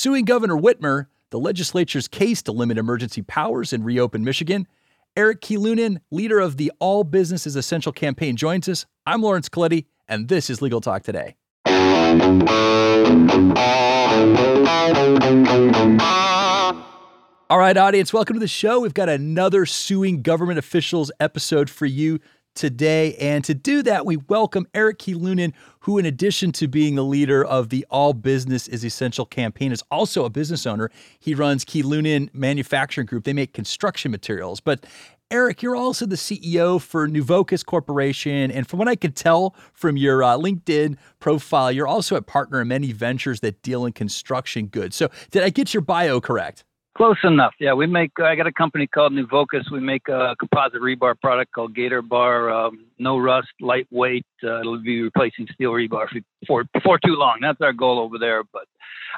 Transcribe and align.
Suing 0.00 0.24
Governor 0.24 0.56
Whitmer, 0.56 1.08
the 1.28 1.38
legislature's 1.38 2.08
case 2.08 2.40
to 2.44 2.52
limit 2.52 2.78
emergency 2.78 3.20
powers 3.20 3.74
and 3.74 3.84
reopen 3.84 4.24
Michigan. 4.24 4.66
Erik 5.14 5.42
Kiilunen, 5.42 5.98
leader 6.10 6.40
of 6.40 6.56
the 6.56 6.72
All 6.78 7.04
Business 7.04 7.46
is 7.46 7.54
Essential 7.54 7.92
campaign, 7.92 8.34
joins 8.34 8.66
us. 8.66 8.86
I'm 9.04 9.20
Laurence 9.20 9.50
Colletti, 9.50 9.84
and 10.08 10.28
this 10.28 10.48
is 10.48 10.62
Legal 10.62 10.80
Talk 10.80 11.02
Today. 11.02 11.36
All 17.50 17.58
right, 17.58 17.76
audience, 17.76 18.10
welcome 18.14 18.36
to 18.36 18.40
the 18.40 18.48
show. 18.48 18.80
We've 18.80 18.94
got 18.94 19.10
another 19.10 19.66
Suing 19.66 20.22
Government 20.22 20.58
Officials 20.58 21.12
episode 21.20 21.68
for 21.68 21.84
you 21.84 22.20
today. 22.54 23.14
And 23.16 23.44
to 23.44 23.54
do 23.54 23.82
that, 23.82 24.06
we 24.06 24.16
welcome 24.16 24.66
Erik 24.74 24.98
Kiilunen, 24.98 25.52
who, 25.80 25.98
in 25.98 26.06
addition 26.06 26.52
to 26.52 26.68
being 26.68 26.94
the 26.94 27.04
leader 27.04 27.44
of 27.44 27.68
the 27.68 27.86
All 27.90 28.12
Business 28.12 28.68
is 28.68 28.84
Essential 28.84 29.26
campaign, 29.26 29.72
is 29.72 29.82
also 29.90 30.24
a 30.24 30.30
business 30.30 30.66
owner. 30.66 30.90
He 31.18 31.34
runs 31.34 31.64
Kiilunen 31.64 32.28
Manufacturing 32.32 33.06
Group. 33.06 33.24
They 33.24 33.32
make 33.32 33.52
construction 33.52 34.10
materials. 34.10 34.60
But 34.60 34.86
Erik, 35.30 35.62
you're 35.62 35.76
also 35.76 36.06
the 36.06 36.16
CEO 36.16 36.80
for 36.80 37.06
Neuvokas 37.08 37.64
Corporation. 37.64 38.50
And 38.50 38.66
from 38.66 38.80
what 38.80 38.88
I 38.88 38.96
could 38.96 39.14
tell 39.14 39.54
from 39.72 39.96
your 39.96 40.24
uh, 40.24 40.36
LinkedIn 40.36 40.96
profile, 41.20 41.70
you're 41.70 41.86
also 41.86 42.16
a 42.16 42.22
partner 42.22 42.60
in 42.60 42.68
many 42.68 42.90
ventures 42.90 43.38
that 43.40 43.62
deal 43.62 43.86
in 43.86 43.92
construction 43.92 44.66
goods. 44.66 44.96
So, 44.96 45.08
did 45.30 45.44
I 45.44 45.50
get 45.50 45.72
your 45.72 45.82
bio 45.82 46.20
correct? 46.20 46.64
Close 47.00 47.16
enough. 47.24 47.54
Yeah, 47.58 47.72
we 47.72 47.86
make. 47.86 48.10
I 48.22 48.34
got 48.34 48.46
a 48.46 48.52
company 48.52 48.86
called 48.86 49.14
Neuvokas. 49.14 49.70
We 49.72 49.80
make 49.80 50.06
a 50.08 50.36
composite 50.38 50.82
rebar 50.82 51.18
product 51.18 51.50
called 51.50 51.74
Gator 51.74 52.02
Bar. 52.02 52.50
Um, 52.50 52.84
no 52.98 53.16
rust, 53.16 53.48
lightweight. 53.58 54.26
Uh, 54.44 54.60
it'll 54.60 54.82
be 54.82 55.00
replacing 55.00 55.48
steel 55.54 55.70
rebar 55.70 56.08
for 56.46 56.66
for 56.84 56.98
too 56.98 57.14
long. 57.14 57.38
That's 57.40 57.62
our 57.62 57.72
goal 57.72 58.00
over 58.00 58.18
there. 58.18 58.44
But 58.44 58.64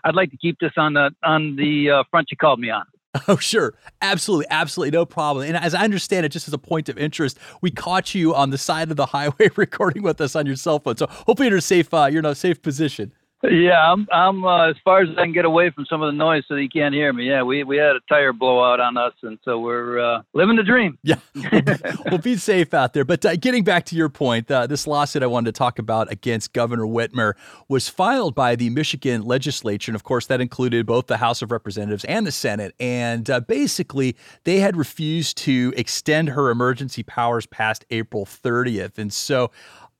I'd 0.05 0.15
like 0.15 0.31
to 0.31 0.37
keep 0.37 0.61
this 0.61 0.71
on 0.77 0.93
the 0.93 1.11
on 1.25 1.57
the 1.57 1.91
uh, 1.91 2.05
front 2.09 2.29
you 2.31 2.37
called 2.37 2.61
me 2.61 2.71
on. 2.71 2.85
Oh, 3.29 3.37
sure. 3.37 3.75
Absolutely. 4.01 4.47
Absolutely. 4.49 4.97
No 4.97 5.05
problem. 5.05 5.47
And 5.47 5.57
as 5.57 5.75
I 5.75 5.83
understand 5.83 6.25
it, 6.25 6.29
just 6.31 6.47
as 6.47 6.55
a 6.55 6.59
point 6.59 6.89
of 6.89 6.97
interest, 6.97 7.37
we 7.61 7.71
caught 7.73 8.15
you 8.15 8.33
on 8.33 8.51
the 8.51 8.59
side 8.59 8.91
of 8.93 8.97
the 8.97 9.07
highway 9.07 9.51
recording 9.57 10.05
with 10.05 10.21
us 10.21 10.37
on 10.37 10.47
your 10.47 10.57
cell 10.57 10.79
phone. 10.79 10.97
So 10.97 11.07
hopefully 11.09 11.49
you're 11.49 11.57
in 11.57 11.59
a 11.59 11.63
safe, 11.63 11.93
uh, 11.93 12.07
you're 12.07 12.21
in 12.21 12.27
a 12.27 12.35
safe 12.37 12.63
position. 12.63 13.13
Yeah, 13.43 13.93
I'm. 13.93 14.07
I'm 14.13 14.45
uh, 14.45 14.71
as 14.71 14.77
far 14.85 15.03
as 15.03 15.09
I 15.19 15.25
can 15.25 15.33
get 15.33 15.45
away 15.45 15.71
from 15.71 15.85
some 15.87 16.01
of 16.01 16.07
the 16.13 16.17
noise 16.17 16.45
so 16.47 16.55
that 16.55 16.63
you 16.63 16.69
can't 16.69 16.95
hear 16.95 17.13
me. 17.13 17.29
Yeah, 17.29 17.43
we 17.43 17.65
we 17.65 17.77
had 17.77 17.97
a 17.97 18.01
tire 18.09 18.33
blowout 18.33 18.79
on 18.79 18.97
us, 18.97 19.15
and 19.23 19.37
so 19.45 19.59
we're 19.59 19.99
uh, 19.99 20.23
living 20.33 20.55
the 20.55 20.63
dream. 20.63 20.97
Yeah, 21.03 21.17
we'll 22.07 22.19
be 22.19 22.37
safe 22.37 22.73
out 22.73 22.93
there. 22.93 23.05
But 23.05 23.25
uh, 23.25 23.35
getting 23.35 23.65
back 23.65 23.85
to 23.87 23.97
your 23.97 24.09
point, 24.09 24.49
uh, 24.49 24.69
this 24.69 24.87
lawsuit 24.87 25.25
I 25.25 25.27
wanted 25.27 25.53
to 25.53 25.59
talk 25.59 25.81
about 25.81 26.11
against 26.13 26.53
Governor 26.53 26.85
Whitmer 26.85 27.35
was 27.69 27.89
filed 27.89 28.37
by 28.37 28.55
the 28.55 28.71
Michigan 28.71 29.23
legislature, 29.23 29.91
and 29.91 29.97
of 29.97 30.05
course 30.05 30.27
that 30.29 30.41
included 30.41 30.87
both 30.87 31.09
the 31.09 31.17
House 31.17 31.43
of 31.43 31.51
Representatives 31.51 32.05
and 32.05 32.25
the 32.25 32.33
Senate. 32.33 32.77
And 32.79 33.29
uh, 33.29 33.41
basically, 33.41 34.17
they 34.45 34.61
had 34.61 34.77
refused 34.77 35.37
to 35.39 35.75
extend 35.77 36.29
her 36.29 36.51
emergency 36.51 37.03
powers 37.03 37.47
past 37.47 37.85
April 37.91 38.25
30th, 38.25 38.99
and 38.99 39.13
so 39.13 39.51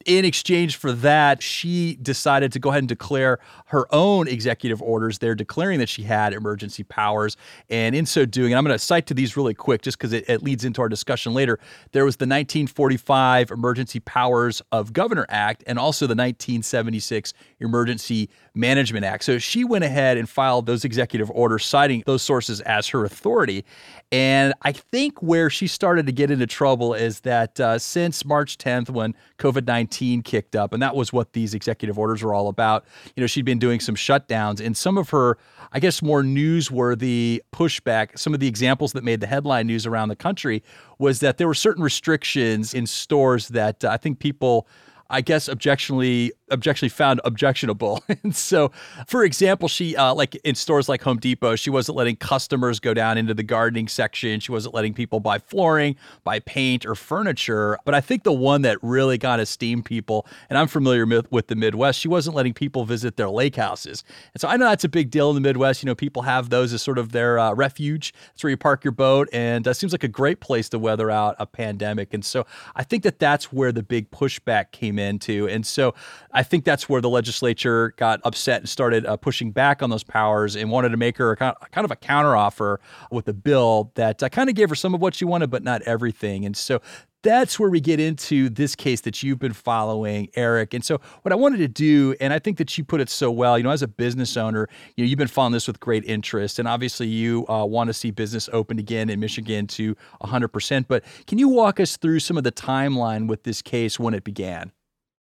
in 0.07 0.25
exchange 0.25 0.77
for 0.77 0.93
that, 0.93 1.43
she 1.43 1.97
decided 1.97 2.53
to 2.53 2.59
go 2.59 2.71
ahead 2.71 2.81
and 2.81 2.89
declare 2.89 3.39
her 3.67 3.87
own 3.95 4.29
executive 4.29 4.83
orders 4.83 5.19
there, 5.19 5.35
declaring 5.35 5.79
that 5.79 5.89
she 5.89 6.03
had 6.03 6.33
emergency 6.33 6.83
powers. 6.83 7.37
And 7.71 7.95
in 7.95 8.07
so 8.07 8.25
doing, 8.25 8.53
and 8.53 8.59
I'm 8.59 8.65
going 8.65 8.75
to 8.75 8.85
cite 8.85 9.07
to 9.07 9.15
these 9.15 9.37
really 9.37 9.55
quick 9.55 9.83
just 9.83 9.99
because 9.99 10.13
it, 10.13 10.29
it, 10.29 10.43
leads 10.43 10.65
into 10.65 10.83
our 10.83 10.89
discussion 10.89 11.35
later. 11.35 11.59
There 11.93 12.05
was 12.05 12.17
the 12.17 12.25
1945 12.25 13.51
Emergency 13.51 14.01
Powers 14.01 14.61
of 14.73 14.93
Governor 14.93 15.25
Act 15.29 15.63
and 15.67 15.79
also 15.79 16.07
the 16.07 16.17
1976 16.17 17.33
Emergency 17.61 18.29
Management 18.55 19.05
Act. 19.05 19.25
So 19.25 19.39
she 19.39 19.65
went 19.65 19.85
ahead 19.85 20.19
and 20.19 20.29
filed 20.29 20.67
those 20.67 20.85
executive 20.85 21.31
orders, 21.31 21.65
citing 21.65 22.03
those 22.07 22.23
sources 22.23 22.61
as 22.63 22.89
her 22.89 23.05
authority. 23.05 23.65
And 24.11 24.53
I 24.63 24.73
think 24.73 25.23
where 25.23 25.49
she 25.49 25.67
started 25.67 26.07
to 26.07 26.13
get 26.13 26.31
into 26.31 26.47
trouble 26.47 26.93
is 26.93 27.21
that 27.21 27.59
uh, 27.59 27.79
since 27.79 28.25
March 28.25 28.59
10th, 28.59 28.91
when 28.91 29.15
COVID 29.39 29.67
19 29.67 29.92
kicked 30.23 30.57
up, 30.57 30.73
and 30.73 30.83
that 30.83 30.95
was 30.95 31.13
what 31.13 31.33
these 31.33 31.55
executive 31.55 31.99
orders 31.99 32.23
were 32.23 32.35
all 32.35 32.49
about, 32.49 32.85
you 33.17 33.21
know, 33.21 33.27
she'd 33.27 33.45
been 33.45 33.59
doing 33.59 33.81
some 33.81 33.95
shutdowns. 33.95 34.65
And 34.65 34.77
some 34.77 34.99
of 34.99 35.11
her, 35.11 35.39
I 35.73 35.81
guess, 35.81 36.03
more 36.03 36.23
newsworthy 36.23 37.41
pushback, 37.53 38.19
some 38.19 38.35
of 38.35 38.41
the 38.41 38.49
examples 38.49 38.93
that 38.93 39.05
made 39.05 39.21
the 39.21 39.27
headline 39.27 39.67
news 39.67 39.87
around 39.87 40.09
the 40.09 40.17
country 40.17 40.63
was 40.99 41.21
that 41.21 41.39
there 41.39 41.47
were 41.47 41.55
certain 41.55 41.83
restrictions 41.83 42.75
in 42.75 42.87
stores 42.87 43.49
that 43.49 43.85
uh, 43.85 43.91
I 43.91 43.97
think 43.97 44.19
people 44.19 44.67
I 45.13 45.21
guess 45.21 45.47
objectionably 45.47 46.33
objectionably 46.51 46.89
found 46.91 47.21
objectionable. 47.25 48.03
and 48.23 48.35
so, 48.35 48.73
for 49.07 49.25
example, 49.25 49.69
she 49.69 49.95
uh, 49.95 50.15
like 50.15 50.35
in 50.37 50.55
stores 50.55 50.89
like 50.89 51.03
Home 51.03 51.19
Depot, 51.19 51.55
she 51.55 51.71
wasn't 51.71 51.97
letting 51.97 52.17
customers 52.17 52.81
go 52.81 52.95
down 52.95 53.19
into 53.19 53.35
the 53.35 53.43
gardening 53.43 53.89
section. 53.89 54.41
She 54.41 54.51
wasn't 54.51 54.75
letting 54.75 54.95
people 54.95 55.21
buy 55.21 55.39
flooring, 55.39 55.97
buy 56.25 56.41
paint 56.41 56.87
or 56.87 56.95
furniture. 56.95 57.79
But 57.85 57.95
I 57.95 58.01
think 58.01 58.25
the 58.25 58.33
one 58.33 58.63
that 58.63 58.79
really 58.83 59.19
got 59.19 59.39
esteemed 59.39 59.85
people, 59.85 60.27
and 60.49 60.59
I'm 60.59 60.67
familiar 60.67 61.05
with, 61.05 61.31
with 61.31 61.49
the 61.49 61.57
Midwest, 61.57 62.01
she 62.01 62.09
wasn't 62.09 62.35
letting 62.35 62.55
people 62.55 62.85
visit 62.85 63.17
their 63.17 63.29
lake 63.29 63.57
houses. 63.57 64.05
And 64.33 64.41
so 64.41 64.49
I 64.49 64.57
know 64.57 64.67
that's 64.67 64.85
a 64.85 64.89
big 64.89 65.11
deal 65.11 65.29
in 65.29 65.35
the 65.35 65.41
Midwest. 65.41 65.83
You 65.83 65.89
know, 65.89 65.95
people 65.95 66.23
have 66.23 66.49
those 66.49 66.73
as 66.73 66.81
sort 66.81 66.99
of 66.99 67.13
their 67.13 67.39
uh, 67.39 67.53
refuge. 67.53 68.15
That's 68.29 68.45
where 68.45 68.51
you 68.51 68.57
park 68.57 68.83
your 68.83 68.93
boat, 68.93 69.29
and 69.33 69.69
uh, 69.69 69.75
seems 69.75 69.93
like 69.93 70.05
a 70.05 70.09
great 70.09 70.41
place 70.41 70.71
to 70.71 70.79
weather 70.79 71.11
out 71.11 71.37
a 71.39 71.47
pandemic. 71.47 72.15
And 72.15 72.25
so 72.25 72.47
I 72.75 72.83
think 72.83 73.03
that 73.03 73.19
that's 73.19 73.53
where 73.53 73.73
the 73.73 73.83
big 73.83 74.11
pushback 74.11 74.73
came 74.73 74.99
into. 75.03 75.49
And 75.49 75.67
so 75.67 75.95
I 76.33 76.43
think 76.43 76.65
that's 76.65 76.89
where 76.89 77.01
the 77.01 77.11
legislature 77.11 77.95
got 77.97 78.21
upset 78.25 78.61
and 78.61 78.69
started 78.69 79.05
uh, 79.05 79.17
pushing 79.17 79.53
back 79.53 79.83
on 79.83 79.91
those 79.91 80.05
powers 80.05 80.57
and 80.57 80.71
wanted 80.71 80.91
to 80.91 80.97
make 80.97 81.19
her 81.19 81.33
a 81.33 81.37
kind 81.37 81.85
of 81.85 81.91
a 81.91 81.97
counteroffer 81.97 82.79
with 83.11 83.29
a 83.29 83.35
bill 83.35 83.93
that 83.97 84.23
uh, 84.23 84.29
kind 84.29 84.49
of 84.49 84.55
gave 84.55 84.69
her 84.69 84.75
some 84.75 84.95
of 84.95 85.01
what 85.01 85.15
she 85.15 85.25
wanted, 85.25 85.51
but 85.51 85.63
not 85.63 85.83
everything. 85.83 86.45
And 86.45 86.57
so 86.57 86.81
that's 87.23 87.59
where 87.59 87.71
we 87.71 87.81
get 87.81 88.01
into 88.01 88.49
this 88.49 88.75
case 88.75 89.01
that 89.03 89.23
you've 89.23 89.39
been 89.39 89.53
following, 89.53 90.29
Erik. 90.35 90.75
And 90.75 90.85
so, 90.85 91.01
what 91.23 91.33
I 91.33 91.37
wanted 91.37 91.59
to 91.59 91.69
do, 91.69 92.15
and 92.21 92.33
I 92.33 92.39
think 92.39 92.59
that 92.59 92.77
you 92.77 92.85
put 92.85 93.01
it 93.01 93.09
so 93.09 93.31
well, 93.31 93.57
you 93.57 93.65
know, 93.65 93.71
as 93.71 93.83
a 93.83 93.89
business 93.89 94.37
owner, 94.37 94.69
you 94.97 95.05
know, 95.05 95.09
you've 95.09 95.19
been 95.19 95.29
following 95.29 95.53
this 95.53 95.67
with 95.67 95.81
great 95.81 96.05
interest, 96.05 96.59
and 96.59 96.67
obviously, 96.67 97.07
you 97.07 97.47
uh, 97.49 97.65
want 97.65 97.89
to 97.89 97.95
see 97.95 98.11
business 98.11 98.49
open 98.53 98.79
again 98.79 99.09
in 99.09 99.21
Michigan 99.21 99.67
to 99.69 99.97
100%. 100.23 100.87
But 100.89 101.05
can 101.27 101.39
you 101.39 101.49
walk 101.49 101.81
us 101.81 101.97
through 101.97 102.21
some 102.21 102.37
of 102.37 102.45
the 102.45 102.53
timeline 102.53 103.29
with 103.29 103.45
this 103.45 103.63
case 103.63 103.99
when 103.99 104.15
it 104.15 104.25
began? 104.25 104.73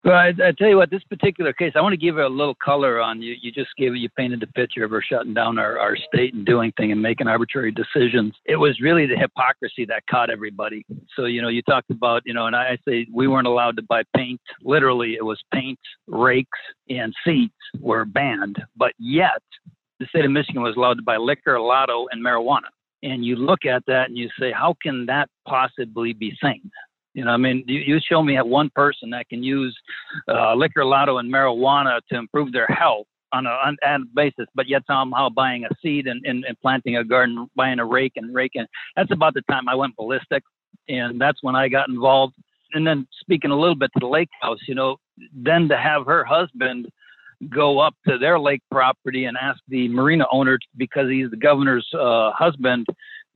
Well, 0.03 0.15
I, 0.15 0.27
I, 0.27 0.51
tell 0.57 0.69
you 0.69 0.77
what, 0.77 0.91
this 0.91 1.03
particular 1.09 1.51
case, 1.51 1.73
I 1.75 1.81
want 1.81 1.93
to 1.93 1.97
give 1.97 2.15
her 2.15 2.21
a 2.21 2.29
little 2.29 2.55
color 2.63 3.01
on 3.01 3.21
you. 3.21 3.35
You 3.41 3.51
just 3.51 3.71
gave 3.77 3.95
you 3.95 4.07
painted 4.15 4.39
the 4.39 4.47
picture 4.47 4.85
of 4.85 4.91
her 4.91 5.01
shutting 5.01 5.33
down 5.33 5.57
our, 5.57 5.79
our 5.79 5.97
state 5.97 6.33
and 6.33 6.45
doing 6.45 6.71
things 6.77 6.91
and 6.91 7.01
making 7.01 7.27
arbitrary 7.27 7.71
decisions. 7.71 8.33
It 8.45 8.55
was 8.57 8.79
really 8.79 9.07
the 9.07 9.17
hypocrisy 9.17 9.85
that 9.85 10.03
caught 10.09 10.29
everybody. 10.29 10.85
So, 11.15 11.25
you 11.25 11.41
know, 11.41 11.49
you 11.49 11.61
talked 11.63 11.89
about, 11.89 12.21
you 12.25 12.33
know, 12.33 12.45
and 12.45 12.55
I 12.55 12.77
say 12.87 13.07
we 13.13 13.27
weren't 13.27 13.47
allowed 13.47 13.75
to 13.77 13.83
buy 13.83 14.03
paint. 14.15 14.39
Literally, 14.61 15.15
it 15.15 15.25
was 15.25 15.41
paint, 15.53 15.79
rakes, 16.07 16.59
and 16.89 17.13
seats 17.25 17.55
were 17.79 18.05
banned. 18.05 18.57
But 18.77 18.93
yet, 18.99 19.41
the 19.99 20.05
state 20.05 20.25
of 20.25 20.31
Michigan 20.31 20.61
was 20.61 20.75
allowed 20.77 20.97
to 20.97 21.03
buy 21.03 21.17
liquor, 21.17 21.59
lotto, 21.59 22.05
and 22.11 22.23
marijuana. 22.23 22.69
And 23.03 23.25
you 23.25 23.35
look 23.35 23.65
at 23.65 23.83
that 23.87 24.09
and 24.09 24.17
you 24.17 24.29
say, 24.39 24.51
how 24.51 24.75
can 24.81 25.05
that 25.07 25.27
possibly 25.47 26.13
be 26.13 26.37
sane? 26.41 26.71
You 27.17 27.25
know, 27.25 27.31
I 27.31 27.37
mean, 27.37 27.63
you, 27.65 27.79
you 27.79 27.99
show 27.99 28.21
me 28.21 28.39
one 28.39 28.69
person 28.75 29.09
that 29.09 29.27
can 29.27 29.41
use 29.41 29.75
uh, 30.27 30.53
liquor, 30.53 30.85
lotto, 30.85 31.17
and 31.17 31.33
marijuana 31.33 31.99
to 32.11 32.15
improve 32.15 32.51
their 32.51 32.67
health 32.67 33.07
on 33.33 33.47
a 33.47 33.49
on 33.49 34.09
basis, 34.13 34.45
but 34.53 34.69
yet 34.69 34.83
somehow 34.85 35.27
buying 35.29 35.65
a 35.65 35.69
seed 35.81 36.05
and, 36.05 36.23
and, 36.27 36.45
and 36.45 36.55
planting 36.61 36.97
a 36.97 37.03
garden, 37.03 37.49
buying 37.55 37.79
a 37.79 37.85
rake 37.85 38.13
and 38.17 38.35
raking. 38.35 38.67
That's 38.95 39.11
about 39.11 39.33
the 39.33 39.41
time 39.49 39.67
I 39.67 39.73
went 39.73 39.95
ballistic, 39.95 40.43
and 40.89 41.19
that's 41.19 41.41
when 41.41 41.55
I 41.55 41.69
got 41.69 41.89
involved. 41.89 42.35
And 42.73 42.85
then 42.85 43.07
speaking 43.19 43.49
a 43.49 43.57
little 43.57 43.73
bit 43.73 43.89
to 43.95 43.99
the 43.99 44.07
lake 44.07 44.29
house, 44.39 44.59
you 44.67 44.75
know, 44.75 44.97
then 45.33 45.67
to 45.69 45.77
have 45.77 46.05
her 46.05 46.23
husband 46.23 46.87
go 47.49 47.79
up 47.79 47.95
to 48.07 48.19
their 48.19 48.39
lake 48.39 48.61
property 48.69 49.25
and 49.25 49.37
ask 49.39 49.59
the 49.67 49.87
marina 49.89 50.25
owner 50.31 50.57
because 50.75 51.07
he's 51.09 51.29
the 51.29 51.37
governor's 51.37 51.87
uh, 51.93 52.31
husband 52.31 52.85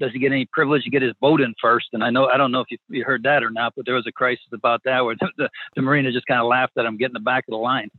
does 0.01 0.11
he 0.11 0.19
get 0.19 0.31
any 0.31 0.47
privilege 0.51 0.83
to 0.83 0.89
get 0.89 1.03
his 1.03 1.13
boat 1.21 1.39
in 1.39 1.53
first? 1.61 1.87
And 1.93 2.03
I 2.03 2.09
know 2.09 2.25
I 2.25 2.35
don't 2.35 2.51
know 2.51 2.59
if 2.59 2.67
you, 2.71 2.77
you 2.89 3.05
heard 3.05 3.23
that 3.23 3.43
or 3.43 3.51
not, 3.51 3.73
but 3.75 3.85
there 3.85 3.95
was 3.95 4.07
a 4.07 4.11
crisis 4.11 4.47
about 4.51 4.81
that 4.83 5.05
where 5.05 5.15
the, 5.21 5.29
the, 5.37 5.49
the 5.75 5.81
marina 5.81 6.11
just 6.11 6.25
kind 6.25 6.41
of 6.41 6.47
laughed 6.47 6.73
at 6.77 6.85
him 6.85 6.97
getting 6.97 7.13
the 7.13 7.19
back 7.19 7.45
of 7.47 7.51
the 7.51 7.57
line. 7.57 7.89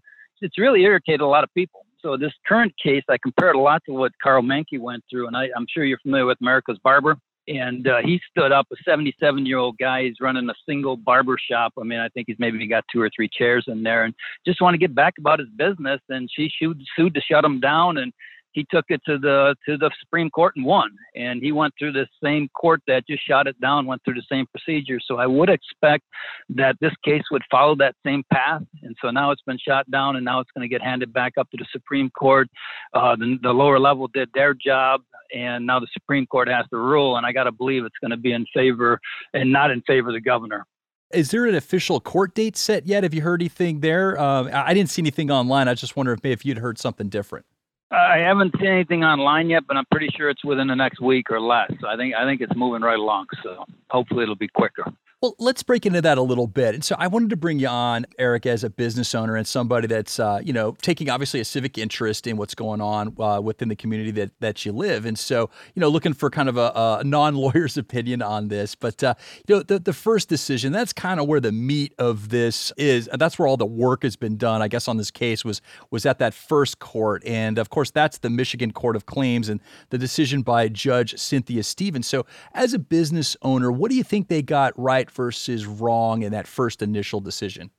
It's 0.43 0.59
really 0.59 0.83
irritated 0.83 1.21
a 1.21 1.27
lot 1.27 1.45
of 1.45 1.55
people. 1.55 1.87
So 2.01 2.17
this 2.17 2.33
current 2.47 2.75
case, 2.83 3.05
I 3.09 3.17
compared 3.23 3.55
a 3.55 3.61
lot 3.61 3.83
to 3.87 3.93
what 3.93 4.11
Karl 4.21 4.43
Manke 4.43 4.81
went 4.81 5.05
through, 5.09 5.29
and 5.29 5.37
I, 5.37 5.49
I'm 5.57 5.67
sure 5.73 5.85
you're 5.85 5.99
familiar 5.99 6.27
with 6.27 6.39
America's 6.41 6.79
Barber. 6.83 7.17
And 7.49 7.89
uh, 7.89 7.99
he 8.05 8.21
stood 8.31 8.53
up, 8.53 8.67
a 8.73 8.77
77 8.85 9.47
year 9.47 9.59
old 9.59 9.77
guy. 9.79 10.05
He's 10.05 10.21
running 10.21 10.49
a 10.49 10.55
single 10.67 10.97
barber 10.97 11.37
shop. 11.51 11.73
I 11.79 11.83
mean, 11.83 11.99
I 11.99 12.09
think 12.09 12.29
he's 12.29 12.37
maybe 12.39 12.65
got 12.69 12.85
two 12.93 13.01
or 13.01 13.11
three 13.15 13.29
chairs 13.29 13.65
in 13.67 13.83
there, 13.83 14.05
and 14.05 14.15
just 14.47 14.61
want 14.61 14.75
to 14.75 14.79
get 14.79 14.95
back 14.95 15.15
about 15.19 15.41
his 15.41 15.49
business. 15.57 16.01
And 16.09 16.29
she 16.33 16.51
sued, 16.59 16.81
sued 16.97 17.15
to 17.15 17.21
shut 17.21 17.45
him 17.45 17.59
down. 17.59 17.99
And 17.99 18.13
he 18.53 18.67
took 18.71 18.87
it 18.89 19.01
to 19.07 19.19
the 19.19 19.55
to 19.67 19.77
the 19.77 19.91
Supreme 20.01 20.31
Court 20.31 20.55
and 20.57 20.65
won. 20.65 20.91
And 21.15 21.43
he 21.43 21.53
went 21.53 21.75
through 21.79 21.93
the 21.93 22.07
same 22.23 22.49
court 22.51 22.83
that 22.87 23.07
just 23.07 23.27
shot 23.27 23.47
it 23.47 23.61
down, 23.61 23.87
went 23.87 24.03
through 24.05 24.15
the 24.15 24.27
same 24.31 24.47
procedure. 24.47 24.99
So 25.05 25.17
I 25.17 25.27
would 25.27 25.49
expect 25.49 26.05
that 26.51 26.77
this 26.81 26.93
case 27.05 27.23
would 27.31 27.43
follow 27.51 27.75
that 27.77 27.95
same 28.05 28.23
path. 28.33 28.63
And 28.83 28.97
so 29.01 29.11
now 29.11 29.31
it's 29.31 29.43
been 29.43 29.59
shot 29.59 29.91
down, 29.91 30.17
and 30.17 30.25
now 30.25 30.41
it's 30.41 30.51
going 30.55 30.69
to 30.69 30.73
get 30.73 30.83
handed 30.83 31.13
back 31.13 31.33
up 31.39 31.51
to 31.51 31.57
the 31.57 31.67
Supreme 31.73 32.11
Court. 32.11 32.49
Uh, 32.95 33.17
the, 33.17 33.39
the 33.43 33.53
lower 33.53 33.79
level 33.79 34.09
did 34.09 34.29
their 34.35 34.55
job, 34.55 35.03
and 35.35 35.67
now 35.67 35.81
the 35.81 35.89
Supreme 35.93 36.27
Court 36.27 36.49
has 36.49 36.67
to 36.71 36.77
rule. 36.77 37.17
And 37.17 37.27
I 37.27 37.33
got 37.33 37.45
to 37.45 37.53
believe 37.53 37.85
it's 37.85 37.99
going 38.01 38.11
to 38.11 38.17
be 38.17 38.33
in 38.33 38.47
favor 38.55 39.01
and 39.35 39.53
not 39.53 39.71
in 39.71 39.83
favor 39.83 40.09
of 40.09 40.15
the 40.15 40.21
governor. 40.21 40.67
Is 41.13 41.31
there 41.31 41.45
an 41.45 41.55
official 41.55 42.01
court 42.01 42.35
date 42.35 42.57
set 42.57 42.87
yet? 42.87 43.03
Have 43.03 43.13
you 43.13 43.21
heard 43.21 43.43
anything 43.43 43.81
there? 43.81 44.19
Uh, 44.19 44.49
I 44.51 44.73
didn't 44.73 44.89
see 44.89 45.03
anything 45.03 45.31
online. 45.31 45.69
I 45.69 45.75
just 45.75 45.95
wonder 45.95 46.13
if, 46.15 46.25
if 46.25 46.47
you'd 46.47 46.59
heard 46.59 46.79
something 46.79 47.11
different. 47.11 47.45
I 47.93 48.19
haven't 48.19 48.55
seen 48.59 48.69
anything 48.69 49.05
online 49.05 49.51
yet, 49.51 49.65
but 49.67 49.77
I'm 49.77 49.85
pretty 49.91 50.09
sure 50.17 50.31
it's 50.31 50.45
within 50.45 50.69
the 50.69 50.75
next 50.75 51.01
week 51.01 51.31
or 51.31 51.41
less. 51.41 51.71
I 51.87 51.97
think 51.97 52.15
I 52.15 52.25
think 52.25 52.41
it's 52.41 52.57
moving 52.57 52.83
right 52.83 52.99
along. 52.99 53.27
So 53.43 53.65
hopefully 53.91 54.23
it'll 54.23 54.35
be 54.35 54.49
quicker. 54.49 54.85
Well, 55.23 55.37
let's 55.39 55.63
break 55.63 55.87
into 55.87 56.03
that 56.03 56.19
a 56.19 56.23
little 56.23 56.49
bit. 56.49 56.75
And 56.75 56.83
so 56.83 56.97
I 56.99 57.07
wanted 57.07 57.31
to 57.31 57.37
bring 57.37 57.61
you 57.61 57.69
on, 57.69 58.07
Erik, 58.19 58.45
as 58.45 58.65
a 58.65 58.71
business 58.71 59.15
owner 59.15 59.37
and 59.37 59.47
somebody 59.47 59.87
that's, 59.87 60.19
uh, 60.19 60.41
you 60.43 60.53
know, 60.53 60.73
taking 60.83 61.09
obviously 61.09 61.39
a 61.39 61.45
civic 61.45 61.79
interest 61.79 62.27
in 62.27 62.37
what's 62.37 62.57
going 62.57 62.81
on 62.81 63.15
uh, 63.21 63.41
within 63.41 63.69
the 63.69 63.77
community 63.77 64.11
that 64.11 64.33
that 64.41 64.67
you 64.67 64.73
live. 64.73 65.07
And 65.07 65.17
so, 65.17 65.49
you 65.77 65.81
know, 65.81 65.89
looking 65.89 66.13
for 66.13 66.29
kind 66.29 66.49
of 66.49 66.57
a, 66.57 66.73
a 67.03 67.05
non-lawyer's 67.05 67.77
opinion 67.79 68.21
on 68.21 68.49
this. 68.49 68.75
But, 68.75 69.05
uh, 69.05 69.15
you 69.47 69.55
know, 69.55 69.63
the, 69.63 69.79
the 69.79 69.93
first 69.93 70.29
decision, 70.29 70.73
that's 70.73 70.93
kind 70.93 71.21
of 71.21 71.29
where 71.29 71.39
the 71.39 71.53
meat 71.53 71.95
of 72.01 72.31
this 72.31 72.73
is. 72.77 73.09
That's 73.15 73.39
where 73.39 73.47
all 73.47 73.57
the 73.57 73.65
work 73.65 74.03
has 74.03 74.17
been 74.17 74.37
done, 74.37 74.61
I 74.61 74.67
guess, 74.67 74.89
on 74.89 74.97
this 74.97 75.13
case 75.13 75.45
was 75.45 75.63
was 75.93 76.05
at 76.05 76.19
that 76.19 76.35
first 76.35 76.81
court. 76.81 77.23
And 77.25 77.61
of 77.61 77.71
course, 77.71 77.93
that's 77.93 78.19
the 78.19 78.31
Michigan 78.31 78.73
Court 78.73 78.97
of 78.97 79.07
Claims 79.07 79.49
and 79.49 79.61
the 79.91 79.99
decision 79.99 80.43
by 80.43 80.67
Judge 80.67 81.17
Cynthia 81.17 81.63
Stephens. 81.63 82.09
So 82.09 82.27
as 82.55 82.75
a 82.75 82.79
business 82.81 83.37
owner, 83.43 83.71
what 83.71 83.89
do 83.89 83.97
you 83.97 84.03
think 84.03 84.27
they 84.27 84.43
got 84.43 84.77
right 84.77 85.12
versus 85.13 85.67
wrong 85.67 86.23
in 86.23 86.33
that 86.33 86.47
first 86.47 86.83
initial 86.83 87.21
decision? 87.21 87.71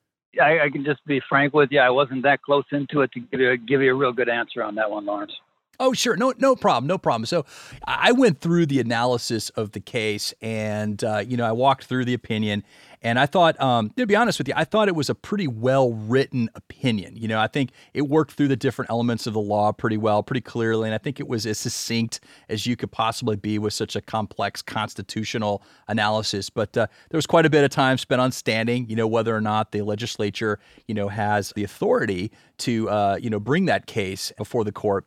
I, 0.41 0.61
I 0.65 0.69
can 0.69 0.83
just 0.83 1.05
be 1.05 1.21
frank 1.29 1.53
with 1.53 1.71
you. 1.71 1.79
I 1.79 1.89
wasn't 1.89 2.23
that 2.23 2.41
close 2.41 2.65
into 2.71 3.01
it 3.01 3.11
to 3.11 3.19
give 3.19 3.39
you, 3.39 3.57
give 3.57 3.81
you 3.81 3.91
a 3.91 3.95
real 3.95 4.13
good 4.13 4.29
answer 4.29 4.63
on 4.63 4.75
that 4.75 4.89
one, 4.89 5.05
Laurence. 5.05 5.33
Oh, 5.79 5.91
sure. 5.93 6.15
No, 6.15 6.33
no 6.37 6.55
problem. 6.55 6.87
No 6.87 6.97
problem. 6.97 7.25
So 7.25 7.45
I 7.85 8.11
went 8.11 8.39
through 8.39 8.67
the 8.67 8.79
analysis 8.79 9.49
of 9.51 9.71
the 9.71 9.79
case 9.79 10.33
and, 10.41 11.03
uh, 11.03 11.23
you 11.27 11.35
know, 11.35 11.45
I 11.45 11.51
walked 11.51 11.85
through 11.85 12.05
the 12.05 12.13
opinion 12.13 12.63
and 13.01 13.19
I 13.19 13.25
thought, 13.25 13.59
um, 13.59 13.89
to 13.97 14.05
be 14.05 14.15
honest 14.15 14.37
with 14.37 14.47
you, 14.47 14.53
I 14.55 14.63
thought 14.63 14.87
it 14.87 14.95
was 14.95 15.09
a 15.09 15.15
pretty 15.15 15.47
well 15.47 15.91
written 15.91 16.49
opinion. 16.55 17.17
You 17.17 17.27
know, 17.27 17.39
I 17.39 17.47
think 17.47 17.71
it 17.93 18.03
worked 18.03 18.33
through 18.33 18.47
the 18.47 18.55
different 18.55 18.91
elements 18.91 19.27
of 19.27 19.33
the 19.33 19.41
law 19.41 19.71
pretty 19.73 19.97
well, 19.97 20.23
pretty 20.23 20.41
clearly. 20.41 20.87
And 20.87 20.95
I 20.95 20.99
think 20.99 21.19
it 21.19 21.27
was 21.27 21.45
as 21.45 21.57
succinct 21.59 22.21
as 22.47 22.65
you 22.65 22.75
could 22.75 22.91
possibly 22.91 23.35
be 23.35 23.59
with 23.59 23.73
such 23.73 23.95
a 23.95 24.01
complex 24.01 24.61
constitutional 24.61 25.63
analysis. 25.89 26.49
But 26.49 26.77
uh, 26.77 26.87
there 27.09 27.17
was 27.17 27.27
quite 27.27 27.45
a 27.45 27.49
bit 27.49 27.63
of 27.65 27.71
time 27.71 27.97
spent 27.97 28.21
on 28.21 28.31
standing, 28.31 28.87
you 28.89 28.95
know, 28.95 29.07
whether 29.07 29.35
or 29.35 29.41
not 29.41 29.71
the 29.71 29.81
legislature, 29.81 30.59
you 30.87 30.95
know, 30.95 31.09
has 31.09 31.51
the 31.55 31.63
authority 31.63 32.31
to, 32.59 32.89
uh, 32.89 33.17
you 33.19 33.29
know, 33.29 33.39
bring 33.39 33.65
that 33.65 33.85
case 33.85 34.31
before 34.37 34.63
the 34.63 34.71
court. 34.71 35.05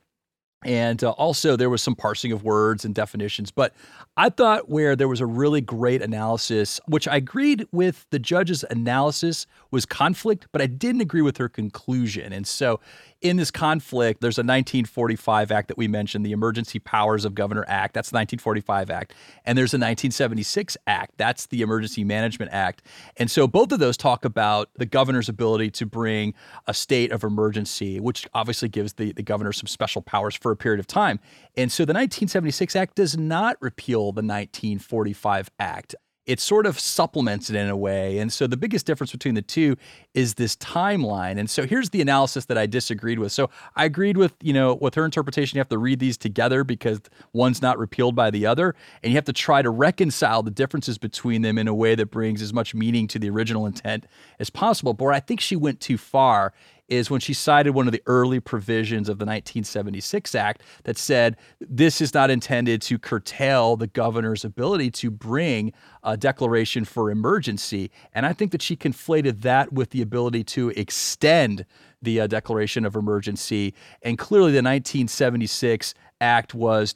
And 0.64 1.04
uh, 1.04 1.10
also, 1.10 1.54
there 1.54 1.70
was 1.70 1.82
some 1.82 1.94
parsing 1.94 2.32
of 2.32 2.42
words 2.42 2.84
and 2.84 2.94
definitions. 2.94 3.50
But 3.50 3.74
I 4.16 4.30
thought 4.30 4.68
where 4.68 4.96
there 4.96 5.06
was 5.06 5.20
a 5.20 5.26
really 5.26 5.60
great 5.60 6.02
analysis, 6.02 6.80
which 6.86 7.06
I 7.06 7.16
agreed 7.16 7.66
with 7.72 8.06
the 8.10 8.18
judge's 8.18 8.64
analysis 8.70 9.46
was 9.70 9.84
conflict, 9.84 10.48
but 10.52 10.62
I 10.62 10.66
didn't 10.66 11.02
agree 11.02 11.22
with 11.22 11.36
her 11.36 11.48
conclusion. 11.48 12.32
And 12.32 12.46
so 12.46 12.80
in 13.22 13.36
this 13.36 13.50
conflict, 13.50 14.20
there's 14.20 14.38
a 14.38 14.42
1945 14.42 15.50
act 15.50 15.68
that 15.68 15.78
we 15.78 15.88
mentioned, 15.88 16.24
the 16.24 16.32
Emergency 16.32 16.78
Powers 16.78 17.24
of 17.24 17.34
Governor 17.34 17.64
Act. 17.66 17.94
That's 17.94 18.10
the 18.10 18.16
1945 18.16 18.90
act. 18.90 19.14
And 19.44 19.56
there's 19.56 19.72
a 19.72 19.76
1976 19.76 20.76
act. 20.86 21.14
That's 21.16 21.46
the 21.46 21.62
Emergency 21.62 22.04
Management 22.04 22.52
Act. 22.52 22.82
And 23.16 23.30
so 23.30 23.46
both 23.46 23.72
of 23.72 23.78
those 23.78 23.96
talk 23.96 24.24
about 24.24 24.70
the 24.76 24.86
governor's 24.86 25.28
ability 25.28 25.70
to 25.72 25.86
bring 25.86 26.34
a 26.66 26.74
state 26.74 27.10
of 27.10 27.24
emergency, 27.24 28.00
which 28.00 28.28
obviously 28.34 28.68
gives 28.68 28.94
the, 28.94 29.12
the 29.12 29.22
governor 29.22 29.52
some 29.52 29.66
special 29.66 30.02
powers 30.02 30.34
for 30.34 30.50
a 30.50 30.56
period 30.56 30.80
of 30.80 30.86
time. 30.86 31.18
And 31.56 31.72
so 31.72 31.84
the 31.84 31.92
1976 31.92 32.76
act 32.76 32.96
does 32.96 33.16
not 33.16 33.56
repeal 33.60 34.12
the 34.12 34.22
1945 34.22 35.50
act 35.58 35.94
it 36.26 36.40
sort 36.40 36.66
of 36.66 36.78
supplements 36.78 37.48
it 37.48 37.56
in 37.56 37.68
a 37.68 37.76
way. 37.76 38.18
And 38.18 38.32
so 38.32 38.48
the 38.48 38.56
biggest 38.56 38.84
difference 38.84 39.12
between 39.12 39.34
the 39.34 39.42
two 39.42 39.76
is 40.12 40.34
this 40.34 40.56
timeline. 40.56 41.38
And 41.38 41.48
so 41.48 41.64
here's 41.66 41.90
the 41.90 42.00
analysis 42.00 42.46
that 42.46 42.58
I 42.58 42.66
disagreed 42.66 43.20
with. 43.20 43.30
So 43.30 43.48
I 43.76 43.84
agreed 43.84 44.16
with, 44.16 44.34
you 44.42 44.52
know, 44.52 44.74
with 44.74 44.96
her 44.96 45.04
interpretation, 45.04 45.56
you 45.56 45.60
have 45.60 45.68
to 45.68 45.78
read 45.78 46.00
these 46.00 46.16
together 46.16 46.64
because 46.64 47.00
one's 47.32 47.62
not 47.62 47.78
repealed 47.78 48.16
by 48.16 48.30
the 48.30 48.44
other. 48.44 48.74
And 49.02 49.12
you 49.12 49.16
have 49.16 49.24
to 49.26 49.32
try 49.32 49.62
to 49.62 49.70
reconcile 49.70 50.42
the 50.42 50.50
differences 50.50 50.98
between 50.98 51.42
them 51.42 51.58
in 51.58 51.68
a 51.68 51.74
way 51.74 51.94
that 51.94 52.10
brings 52.10 52.42
as 52.42 52.52
much 52.52 52.74
meaning 52.74 53.06
to 53.08 53.20
the 53.20 53.30
original 53.30 53.64
intent 53.64 54.06
as 54.40 54.50
possible. 54.50 54.94
But 54.94 55.06
I 55.06 55.20
think 55.20 55.40
she 55.40 55.54
went 55.54 55.80
too 55.80 55.96
far 55.96 56.52
is 56.88 57.10
when 57.10 57.20
she 57.20 57.32
cited 57.32 57.74
one 57.74 57.86
of 57.86 57.92
the 57.92 58.02
early 58.06 58.40
provisions 58.40 59.08
of 59.08 59.18
the 59.18 59.24
1976 59.24 60.34
Act 60.34 60.62
that 60.84 60.96
said 60.96 61.36
this 61.60 62.00
is 62.00 62.14
not 62.14 62.30
intended 62.30 62.80
to 62.82 62.98
curtail 62.98 63.76
the 63.76 63.86
governor's 63.86 64.44
ability 64.44 64.90
to 64.90 65.10
bring 65.10 65.72
a 66.02 66.16
declaration 66.16 66.84
for 66.84 67.10
emergency. 67.10 67.90
And 68.12 68.24
I 68.24 68.32
think 68.32 68.52
that 68.52 68.62
she 68.62 68.76
conflated 68.76 69.42
that 69.42 69.72
with 69.72 69.90
the 69.90 70.02
ability 70.02 70.44
to 70.44 70.70
extend 70.70 71.64
the 72.02 72.20
uh, 72.20 72.26
declaration 72.26 72.84
of 72.84 72.94
emergency. 72.94 73.74
And 74.02 74.18
clearly, 74.18 74.52
the 74.52 74.58
1976 74.58 75.94
Act 76.20 76.54
was 76.54 76.94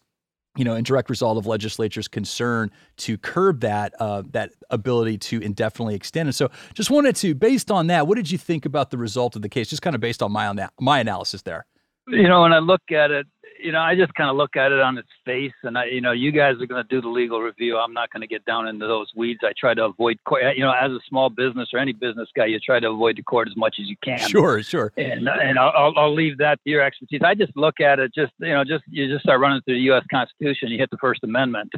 you 0.57 0.65
know, 0.65 0.75
in 0.75 0.83
direct 0.83 1.09
result 1.09 1.39
of 1.39 1.47
legislature's 1.47 2.09
concern 2.09 2.71
to 2.99 3.17
curb 3.17 3.61
that 3.61 3.95
uh, 4.01 4.23
that 4.31 4.51
ability 4.71 5.17
to 5.19 5.41
indefinitely 5.41 5.95
extend. 5.95 6.29
And 6.29 6.35
so, 6.35 6.51
just 6.75 6.91
wanted 6.91 7.17
to, 7.17 7.35
based 7.35 7.71
on 7.71 7.87
that, 7.87 8.07
what 8.07 8.17
did 8.17 8.31
you 8.31 8.39
think 8.39 8.67
about 8.67 8.91
the 8.91 8.99
result 8.99 9.37
of 9.37 9.43
the 9.43 9.49
case? 9.49 9.69
Just 9.69 9.83
kind 9.83 9.95
of 9.95 10.01
based 10.01 10.23
on 10.23 10.33
my 10.33 10.69
my 10.81 10.99
analysis 10.99 11.43
there. 11.43 11.67
You 12.09 12.29
know, 12.29 12.43
when 12.43 12.53
I 12.53 12.59
look 12.59 12.83
at 12.91 13.11
it, 13.11 13.27
you 13.63 13.73
know, 13.73 13.81
I 13.81 13.95
just 13.95 14.15
kind 14.15 14.31
of 14.31 14.37
look 14.37 14.57
at 14.57 14.73
it 14.73 14.81
on 14.81 14.99
its 14.99 15.09
face, 15.25 15.53
and 15.63 15.77
I, 15.77 15.87
you 15.87 16.01
know, 16.01 16.13
you 16.13 16.33
guys 16.33 16.55
are 16.61 16.67
going 16.67 16.83
to 16.83 16.89
do 16.89 17.01
the 17.01 17.09
legal 17.09 17.41
review. 17.41 17.77
I'm 17.77 17.93
not 17.93 18.11
going 18.11 18.21
to 18.23 18.27
get 18.27 18.45
down 18.45 18.67
into 18.69 18.87
those 18.87 19.11
weeds. 19.17 19.41
I 19.43 19.53
try 19.59 19.75
to 19.75 19.85
avoid, 19.85 20.19
court. 20.25 20.45
Uh, 20.45 20.51
you 20.51 20.63
know, 20.63 20.73
as 20.73 20.91
a 20.91 21.01
small 21.09 21.31
business 21.31 21.69
or 21.73 21.79
any 21.79 21.93
business 21.93 22.29
guy, 22.37 22.47
you 22.47 22.59
try 22.59 22.81
to 22.81 22.89
avoid 22.91 23.17
the 23.17 23.23
court 23.23 23.49
as 23.49 23.57
much 23.57 23.77
as 23.81 23.89
you 23.89 23.97
can. 24.03 24.19
Sure, 24.29 24.63
sure. 24.63 24.93
And 24.97 25.29
and 25.29 25.59
I'll, 25.59 25.93
I'll 25.97 26.15
leave 26.15 26.39
that 26.39 26.63
to 26.65 26.71
your 26.71 26.83
expertise. 26.83 27.21
I 27.25 27.35
just 27.35 27.57
look 27.57 27.81
at 27.81 27.99
it, 27.99 28.15
just 28.15 28.33
you 28.39 28.53
know, 28.53 28.65
just 28.65 28.85
you 28.89 29.09
just 29.09 29.23
start 29.23 29.41
running 29.41 29.61
through 29.63 29.75
the 29.75 29.83
U.S. 29.83 30.05
Constitution. 30.11 30.69
You 30.69 30.79
hit 30.79 30.91
the 30.91 30.99
First 30.99 31.23
Amendment, 31.25 31.73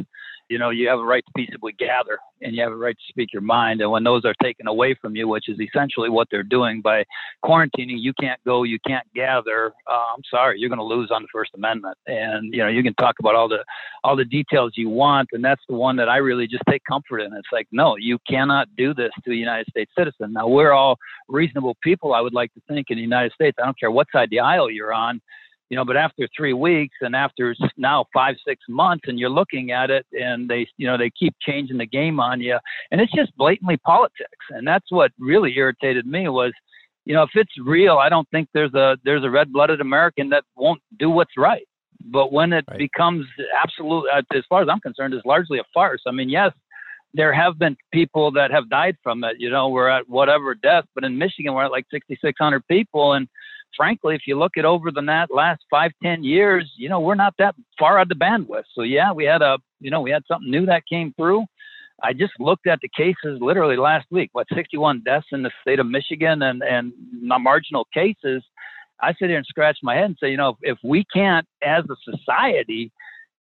you 0.53 0.59
know, 0.59 0.69
you 0.69 0.87
have 0.87 0.99
a 0.99 1.05
right 1.05 1.25
to 1.25 1.33
peaceably 1.35 1.73
gather 1.79 2.19
and 2.43 2.55
you 2.55 2.63
have 2.63 2.73
a 2.73 2.77
right 2.77 2.95
to 2.95 3.03
speak 3.09 3.33
your 3.33 3.41
mind. 3.41 3.81
And 3.81 3.91
when 3.91 4.05
those 4.05 4.27
are 4.27 4.35
taken 4.43 4.67
away 4.67 4.95
from 5.01 5.17
you, 5.17 5.27
which 5.27 5.49
is 5.49 5.59
essentially 5.59 6.11
what 6.11 6.29
they're 6.31 6.43
doing 6.43 6.83
by 6.83 7.05
quarantining, 7.43 7.97
you 7.99 8.13
can't 8.21 8.39
go, 8.45 8.63
you 8.63 8.79
can't 8.87 9.07
gather. 9.15 9.73
Uh, 9.91 10.13
I'm 10.15 10.23
sorry, 10.31 10.61
you're 10.61 10.69
going 10.69 10.79
to 10.79 10.85
lose 10.85 11.11
on 11.11 11.23
the 11.23 11.29
First 11.33 11.53
Amendment. 11.55 11.97
And 12.07 12.53
you 12.53 12.59
know, 12.59 12.69
you 12.69 12.83
can 12.83 12.93
talk 12.95 13.15
about 13.19 13.35
all 13.35 13.49
the 13.49 13.65
all 14.05 14.15
the 14.15 14.27
details 14.27 14.73
you 14.77 14.91
want, 14.91 15.31
and 15.33 15.43
that's 15.43 15.63
the 15.71 15.75
one 15.75 15.97
that 15.97 16.11
I 16.11 16.19
really 16.19 16.47
just 16.47 16.65
take 16.69 16.83
comfort 16.87 17.21
in. 17.21 17.33
It's 17.33 17.49
like, 17.51 17.69
no, 17.73 17.97
you 17.97 18.19
cannot 18.29 18.69
do 18.77 18.93
this 18.93 19.13
to 19.25 19.33
a 19.33 19.35
United 19.35 19.69
States 19.71 19.91
citizen. 19.97 20.35
Now 20.35 20.49
we're 20.49 20.73
all 20.73 20.99
reasonable 21.29 21.79
people, 21.83 22.13
I 22.13 22.21
would 22.21 22.35
like 22.35 22.53
to 22.53 22.61
think, 22.69 22.89
in 22.91 22.97
the 22.97 23.03
United 23.03 23.33
States. 23.33 23.57
I 23.59 23.65
don't 23.65 23.81
care 23.81 23.91
what 23.91 24.09
side 24.13 24.29
the 24.31 24.41
aisle 24.41 24.71
you're 24.71 24.93
on 24.93 25.23
you 25.73 25.77
know 25.77 25.87
but 25.87 25.97
after 25.97 26.29
three 26.37 26.53
weeks 26.53 26.95
and 27.01 27.17
after 27.17 27.57
now 27.79 28.05
five 28.13 28.35
six 28.47 28.61
months 28.69 29.05
and 29.07 29.19
you're 29.19 29.31
looking 29.31 29.71
at 29.71 29.91
it 29.91 30.05
and 30.13 30.47
they 30.47 30.67
you 30.77 30.87
know 30.87 30.99
they 30.99 31.11
keep 31.19 31.35
changing 31.41 31.79
the 31.79 31.87
game 31.87 32.21
on 32.21 32.43
you 32.43 32.59
and 32.91 33.01
it's 33.01 33.13
just 33.13 33.35
blatantly 33.39 33.79
politics. 33.79 34.45
And 34.51 34.69
that's 34.69 34.93
what 34.93 35.13
really 35.19 35.57
irritated 35.57 36.07
me 36.07 36.29
was 36.29 36.53
you 37.07 37.15
know 37.15 37.23
if 37.23 37.31
it's 37.35 37.53
real 37.65 37.97
i 37.97 38.11
don't 38.11 38.29
think 38.29 38.51
there's 38.53 38.75
a 38.75 38.99
there's 39.03 39.25
a 39.25 39.31
red-blooded 39.31 39.81
american 39.81 40.29
that 40.29 40.45
won't 40.57 40.83
do 40.99 41.09
what's 41.09 41.39
right. 41.39 41.67
But 42.05 42.33
when 42.33 42.53
it 42.53 42.67
right. 42.69 42.77
becomes 42.77 43.25
absolute 43.65 44.05
uh, 44.15 44.21
as 44.35 44.45
far 44.51 44.61
as 44.61 44.69
i'm 44.71 44.81
concerned 44.81 45.15
is 45.15 45.23
largely 45.25 45.59
a 45.59 45.65
farce. 45.73 46.03
I 46.07 46.11
mean 46.11 46.29
yes 46.29 46.53
there 47.15 47.33
have 47.33 47.59
been 47.59 47.77
people 47.93 48.31
that 48.33 48.51
have 48.51 48.69
died 48.69 48.97
from 49.03 49.25
it 49.25 49.37
you 49.39 49.49
know 49.49 49.71
we're 49.71 49.89
at 49.89 50.07
whatever 50.07 50.55
death 50.55 50.85
but 50.95 51.03
in 51.03 51.17
michigan 51.17 51.55
we're 51.55 51.65
at 51.65 51.71
like 51.71 51.87
6600 51.91 52.67
people 52.69 53.15
and 53.15 53.27
frankly, 53.77 54.15
if 54.15 54.23
you 54.27 54.39
look 54.39 54.53
at 54.57 54.65
over 54.65 54.91
the 54.91 55.27
last 55.31 55.63
five, 55.71 55.93
ten 56.03 56.23
years, 56.23 56.71
you 56.77 56.89
know, 56.89 57.01
we're 57.01 57.15
not 57.15 57.35
that 57.39 57.55
far 57.79 57.99
out 57.99 58.03
of 58.03 58.09
the 58.09 58.15
bandwidth. 58.15 58.65
So 58.75 58.83
yeah, 58.83 59.13
we 59.13 59.25
had 59.25 59.43
a, 59.43 59.59
you 59.81 59.91
know, 59.91 60.01
we 60.01 60.11
had 60.11 60.23
something 60.27 60.51
new 60.51 60.67
that 60.67 60.87
came 60.89 61.13
through. 61.17 61.45
I 62.03 62.13
just 62.13 62.33
looked 62.41 62.67
at 62.67 62.81
the 62.83 62.89
cases 62.89 63.39
literally 63.41 63.77
last 63.77 64.07
week. 64.11 64.31
What 64.33 64.49
61 64.55 65.03
deaths 65.05 65.27
in 65.33 65.43
the 65.43 65.51
state 65.63 65.79
of 65.79 65.87
Michigan 65.87 66.43
and 66.43 66.63
and 66.63 66.93
not 67.13 67.41
marginal 67.41 67.87
cases. 67.93 68.43
I 69.01 69.13
sit 69.15 69.31
here 69.31 69.37
and 69.37 69.47
scratch 69.47 69.79
my 69.83 69.97
head 69.97 70.05
and 70.05 70.17
say, 70.21 70.31
you 70.31 70.37
know, 70.37 70.51
if, 70.51 70.57
if 70.63 70.79
we 70.85 71.05
can't, 71.13 71.47
as 71.63 71.85
a 71.91 71.97
society, 72.09 72.93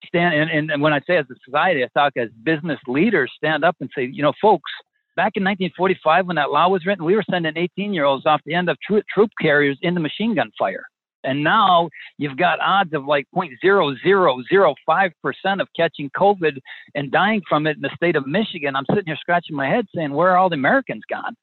stand 0.06 0.34
and, 0.34 0.70
and 0.70 0.82
when 0.82 0.92
I 0.92 1.00
say 1.06 1.16
as 1.16 1.26
a 1.30 1.34
society, 1.44 1.84
I 1.84 1.88
talk 1.94 2.14
as 2.16 2.28
business 2.42 2.80
leaders, 2.86 3.30
stand 3.36 3.64
up 3.64 3.76
and 3.80 3.90
say, 3.96 4.10
you 4.12 4.22
know, 4.22 4.32
folks, 4.40 4.70
back 5.16 5.32
in 5.36 5.44
1945 5.44 6.26
when 6.26 6.36
that 6.36 6.50
law 6.50 6.68
was 6.68 6.86
written, 6.86 7.04
we 7.04 7.16
were 7.16 7.24
sending 7.30 7.56
18 7.56 7.92
year 7.92 8.04
olds 8.04 8.26
off 8.26 8.40
the 8.44 8.54
end 8.54 8.68
of 8.68 8.76
troop, 8.80 9.04
troop 9.12 9.30
carriers 9.40 9.78
into 9.82 10.00
machine 10.00 10.34
gun 10.34 10.50
fire. 10.58 10.84
And 11.24 11.44
now 11.44 11.88
you've 12.18 12.36
got 12.36 12.58
odds 12.60 12.92
of 12.94 13.04
like 13.04 13.26
0.0005% 13.34 15.60
of 15.60 15.68
catching 15.76 16.10
COVID 16.10 16.58
and 16.94 17.12
dying 17.12 17.42
from 17.48 17.66
it 17.66 17.76
in 17.76 17.82
the 17.82 17.90
state 17.94 18.16
of 18.16 18.26
Michigan. 18.26 18.74
I'm 18.74 18.86
sitting 18.90 19.06
here 19.06 19.16
scratching 19.20 19.56
my 19.56 19.68
head 19.68 19.86
saying, 19.94 20.12
where 20.12 20.30
are 20.30 20.36
all 20.36 20.48
the 20.48 20.54
Americans 20.54 21.02
gone? 21.08 21.36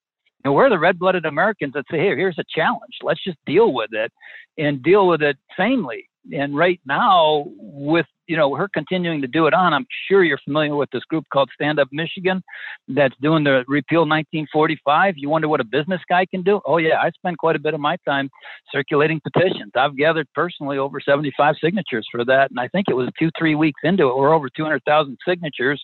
And 0.43 0.53
where 0.53 0.67
are 0.67 0.69
the 0.69 0.79
red 0.79 0.99
blooded 0.99 1.25
Americans 1.25 1.73
that 1.73 1.85
say, 1.91 1.97
hey, 1.97 2.15
here's 2.15 2.39
a 2.39 2.45
challenge. 2.53 2.93
Let's 3.03 3.23
just 3.23 3.37
deal 3.45 3.73
with 3.73 3.89
it 3.93 4.11
and 4.57 4.83
deal 4.83 5.07
with 5.07 5.21
it 5.21 5.37
sanely. 5.57 6.09
And 6.33 6.55
right 6.55 6.79
now, 6.85 7.45
with 7.57 8.05
you 8.27 8.37
know 8.37 8.53
her 8.55 8.69
continuing 8.73 9.21
to 9.21 9.27
do 9.27 9.47
it 9.47 9.53
on, 9.53 9.73
I'm 9.73 9.85
sure 10.07 10.23
you're 10.23 10.39
familiar 10.43 10.75
with 10.75 10.89
this 10.91 11.03
group 11.05 11.25
called 11.31 11.49
Stand 11.53 11.79
Up 11.79 11.87
Michigan 11.91 12.43
that's 12.87 13.15
doing 13.21 13.43
the 13.43 13.63
repeal 13.67 14.01
1945. 14.01 15.15
You 15.17 15.29
wonder 15.29 15.47
what 15.47 15.59
a 15.59 15.63
business 15.63 16.01
guy 16.09 16.25
can 16.25 16.43
do? 16.43 16.61
Oh 16.65 16.77
yeah, 16.77 16.99
I 17.01 17.09
spend 17.11 17.37
quite 17.37 17.55
a 17.55 17.59
bit 17.59 17.73
of 17.73 17.79
my 17.79 17.97
time 18.07 18.29
circulating 18.71 19.21
petitions. 19.21 19.71
I've 19.75 19.97
gathered 19.97 20.27
personally 20.35 20.77
over 20.77 20.99
75 20.99 21.55
signatures 21.63 22.07
for 22.11 22.23
that, 22.25 22.51
and 22.51 22.59
I 22.59 22.67
think 22.67 22.85
it 22.89 22.95
was 22.95 23.09
two 23.17 23.29
three 23.37 23.55
weeks 23.55 23.81
into 23.83 24.09
it, 24.09 24.17
we're 24.17 24.33
over 24.33 24.49
200,000 24.49 25.17
signatures, 25.27 25.83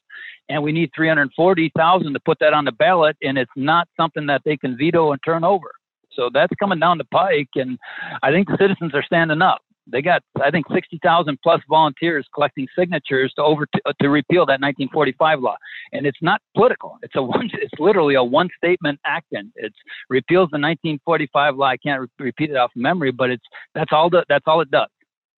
and 0.50 0.62
we 0.62 0.72
need 0.72 0.92
340,000 0.96 2.14
to 2.14 2.20
put 2.20 2.38
that 2.40 2.54
on 2.54 2.66
the 2.66 2.72
ballot, 2.72 3.18
and 3.22 3.38
it's 3.38 3.52
not 3.56 3.88
something 3.98 4.28
that 4.28 4.42
they 4.46 4.58
can 4.58 4.78
veto 4.78 5.12
and 5.12 5.22
turn 5.26 5.44
over. 5.44 5.72
So 6.14 6.30
that's 6.34 6.54
coming 6.60 6.80
down 6.80 6.98
the 6.98 7.06
pike, 7.06 7.50
and 7.56 7.78
I 8.24 8.32
think 8.32 8.48
the 8.48 8.58
citizens 8.60 8.94
are 8.94 9.04
standing 9.04 9.42
up 9.42 9.62
they 9.88 10.02
got 10.02 10.22
I 10.44 10.52
think 10.52 10.66
60,000 10.74 11.38
plus 11.42 11.62
volunteers 11.70 12.28
collecting 12.34 12.68
signatures 12.78 13.34
to 13.36 13.44
over 13.44 13.66
to, 13.66 13.94
to, 14.02 14.10
repeal 14.10 14.46
that 14.46 14.62
1945 14.62 15.40
law, 15.42 15.56
and 15.94 16.06
it's 16.06 16.18
not 16.22 16.42
political. 16.56 16.98
It's 17.02 17.16
a 17.16 17.24
one. 17.24 17.50
It's 17.66 17.80
literally 17.80 18.16
a 18.16 18.24
one 18.24 18.50
statement 18.58 19.00
action. 19.06 19.52
It's 19.56 19.76
repeals 20.10 20.50
the 20.52 20.60
1945 20.60 21.56
law. 21.56 21.66
I 21.66 21.78
can't 21.78 22.02
re- 22.02 22.08
repeat 22.20 22.52
it 22.52 22.58
off 22.58 22.72
memory, 22.76 23.12
but 23.12 23.30
it's 23.30 23.46
that's 23.74 23.92
all 23.92 24.10
the, 24.10 24.24
that's 24.30 24.46
all 24.48 24.62
it 24.62 24.72
does. 24.72 24.88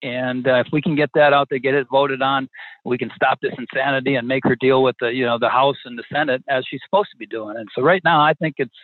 And 0.03 0.47
uh, 0.47 0.63
if 0.65 0.67
we 0.71 0.81
can 0.81 0.95
get 0.95 1.09
that 1.15 1.33
out 1.33 1.47
there, 1.49 1.57
get 1.57 1.73
it 1.73 1.87
voted 1.89 2.21
on, 2.21 2.47
we 2.85 2.97
can 2.97 3.09
stop 3.15 3.39
this 3.41 3.53
insanity 3.57 4.15
and 4.15 4.27
make 4.27 4.43
her 4.43 4.55
deal 4.55 4.83
with 4.83 4.95
the 4.99 5.07
you 5.07 5.25
know 5.25 5.39
the 5.39 5.49
House 5.49 5.77
and 5.85 5.97
the 5.97 6.03
Senate 6.11 6.43
as 6.49 6.63
she's 6.69 6.81
supposed 6.85 7.09
to 7.11 7.17
be 7.17 7.25
doing. 7.25 7.57
And 7.57 7.67
so 7.75 7.81
right 7.81 8.01
now, 8.03 8.21
I 8.21 8.33
think 8.33 8.55
it's 8.57 8.75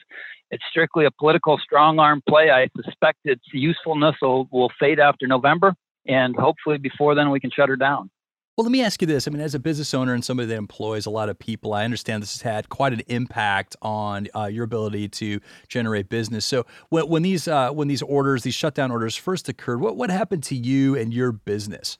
it's 0.53 0.63
strictly 0.69 1.05
a 1.05 1.11
political 1.11 1.57
strong 1.57 1.97
arm 1.97 2.21
play. 2.29 2.51
I 2.51 2.69
suspect 2.85 3.19
its 3.25 3.43
usefulness 3.51 4.15
will, 4.21 4.47
will 4.51 4.71
fade 4.79 4.99
after 4.99 5.25
November, 5.25 5.73
and 6.07 6.35
hopefully 6.35 6.77
before 6.77 7.15
then 7.15 7.31
we 7.31 7.39
can 7.39 7.49
shut 7.49 7.69
her 7.69 7.75
down. 7.75 8.11
Well, 8.55 8.65
let 8.65 8.71
me 8.71 8.83
ask 8.83 9.01
you 9.01 9.07
this. 9.07 9.27
I 9.27 9.31
mean, 9.31 9.41
as 9.41 9.55
a 9.55 9.59
business 9.59 9.95
owner 9.95 10.13
and 10.13 10.23
somebody 10.23 10.45
that 10.49 10.55
employs 10.55 11.07
a 11.07 11.09
lot 11.09 11.27
of 11.27 11.39
people, 11.39 11.73
I 11.73 11.85
understand 11.85 12.21
this 12.21 12.33
has 12.33 12.43
had 12.43 12.69
quite 12.69 12.93
an 12.93 13.01
impact 13.07 13.75
on 13.81 14.27
uh, 14.35 14.45
your 14.45 14.63
ability 14.63 15.09
to 15.09 15.39
generate 15.67 16.07
business. 16.07 16.45
So, 16.45 16.67
when, 16.89 17.07
when 17.07 17.23
these 17.23 17.47
uh, 17.47 17.71
when 17.71 17.87
these 17.87 18.03
orders, 18.03 18.43
these 18.43 18.53
shutdown 18.53 18.91
orders 18.91 19.15
first 19.15 19.49
occurred, 19.49 19.81
what 19.81 19.97
what 19.97 20.11
happened 20.11 20.43
to 20.43 20.55
you 20.55 20.95
and 20.95 21.11
your 21.11 21.31
business? 21.31 21.97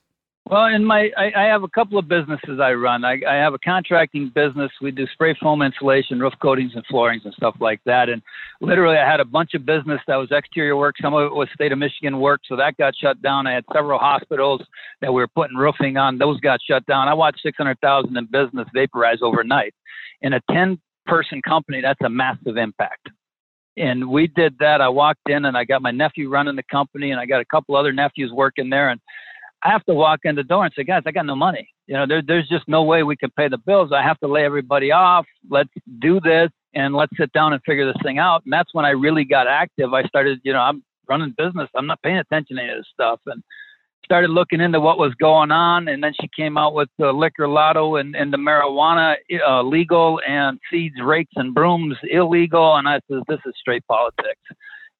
Well, 0.50 0.66
in 0.66 0.84
my, 0.84 1.08
I, 1.16 1.32
I, 1.34 1.44
have 1.44 1.62
a 1.62 1.68
couple 1.68 1.98
of 1.98 2.06
businesses 2.06 2.60
I 2.60 2.74
run. 2.74 3.02
I, 3.02 3.18
I, 3.26 3.36
have 3.36 3.54
a 3.54 3.58
contracting 3.58 4.30
business. 4.34 4.70
We 4.82 4.90
do 4.90 5.06
spray 5.14 5.34
foam 5.40 5.62
insulation, 5.62 6.20
roof 6.20 6.34
coatings, 6.42 6.72
and 6.74 6.84
floorings 6.84 7.22
and 7.24 7.32
stuff 7.32 7.56
like 7.60 7.80
that. 7.86 8.10
And 8.10 8.20
literally, 8.60 8.98
I 8.98 9.10
had 9.10 9.20
a 9.20 9.24
bunch 9.24 9.54
of 9.54 9.64
business 9.64 10.00
that 10.06 10.16
was 10.16 10.28
exterior 10.32 10.76
work. 10.76 10.96
Some 11.00 11.14
of 11.14 11.24
it 11.24 11.34
was 11.34 11.48
state 11.54 11.72
of 11.72 11.78
Michigan 11.78 12.20
work, 12.20 12.42
so 12.46 12.56
that 12.56 12.76
got 12.76 12.94
shut 12.94 13.22
down. 13.22 13.46
I 13.46 13.54
had 13.54 13.64
several 13.72 13.98
hospitals 13.98 14.60
that 15.00 15.10
we 15.10 15.22
were 15.22 15.28
putting 15.28 15.56
roofing 15.56 15.96
on; 15.96 16.18
those 16.18 16.38
got 16.40 16.60
shut 16.62 16.84
down. 16.84 17.08
I 17.08 17.14
watched 17.14 17.40
600,000 17.42 18.14
in 18.14 18.26
business 18.26 18.68
vaporize 18.74 19.20
overnight. 19.22 19.72
In 20.20 20.34
a 20.34 20.40
10-person 20.50 21.40
company, 21.40 21.80
that's 21.80 22.00
a 22.04 22.10
massive 22.10 22.58
impact 22.58 23.08
and 23.76 24.08
we 24.08 24.28
did 24.28 24.54
that. 24.60 24.80
I 24.80 24.88
walked 24.88 25.28
in 25.28 25.46
and 25.46 25.56
I 25.56 25.64
got 25.64 25.82
my 25.82 25.90
nephew 25.90 26.30
running 26.30 26.54
the 26.54 26.62
company, 26.70 27.10
and 27.10 27.20
I 27.20 27.26
got 27.26 27.40
a 27.40 27.44
couple 27.44 27.74
other 27.74 27.92
nephews 27.92 28.30
working 28.32 28.70
there, 28.70 28.90
and 28.90 29.00
I 29.64 29.70
have 29.70 29.84
to 29.86 29.94
walk 29.94 30.20
in 30.24 30.34
the 30.34 30.42
door 30.42 30.64
and 30.64 30.74
say, 30.76 30.84
guys, 30.84 31.02
I 31.06 31.10
got 31.10 31.24
no 31.24 31.34
money. 31.34 31.68
You 31.86 31.94
know, 31.94 32.06
there, 32.06 32.22
there's 32.26 32.48
just 32.48 32.68
no 32.68 32.82
way 32.82 33.02
we 33.02 33.16
can 33.16 33.30
pay 33.30 33.48
the 33.48 33.58
bills. 33.58 33.92
I 33.92 34.02
have 34.02 34.18
to 34.20 34.26
lay 34.26 34.44
everybody 34.44 34.92
off. 34.92 35.26
Let's 35.48 35.70
do 36.00 36.20
this 36.20 36.50
and 36.74 36.94
let's 36.94 37.12
sit 37.18 37.32
down 37.32 37.54
and 37.54 37.62
figure 37.64 37.86
this 37.86 38.00
thing 38.02 38.18
out. 38.18 38.42
And 38.44 38.52
that's 38.52 38.74
when 38.74 38.84
I 38.84 38.90
really 38.90 39.24
got 39.24 39.46
active. 39.46 39.94
I 39.94 40.02
started, 40.04 40.40
you 40.44 40.52
know, 40.52 40.60
I'm 40.60 40.82
running 41.08 41.34
business. 41.36 41.68
I'm 41.74 41.86
not 41.86 42.02
paying 42.02 42.18
attention 42.18 42.56
to 42.56 42.62
any 42.62 42.72
of 42.72 42.78
this 42.78 42.86
stuff 42.92 43.20
and 43.26 43.42
started 44.04 44.28
looking 44.28 44.60
into 44.60 44.80
what 44.80 44.98
was 44.98 45.14
going 45.14 45.50
on. 45.50 45.88
And 45.88 46.04
then 46.04 46.12
she 46.20 46.28
came 46.36 46.58
out 46.58 46.74
with 46.74 46.90
the 46.98 47.12
liquor 47.12 47.48
lotto 47.48 47.96
and, 47.96 48.14
and 48.14 48.32
the 48.32 48.36
marijuana 48.36 49.16
uh, 49.46 49.62
legal 49.62 50.20
and 50.28 50.58
seeds, 50.70 50.96
rakes, 51.02 51.32
and 51.36 51.54
brooms 51.54 51.96
illegal. 52.10 52.76
And 52.76 52.86
I 52.86 53.00
said, 53.10 53.22
this 53.28 53.40
is 53.46 53.54
straight 53.58 53.86
politics. 53.86 54.42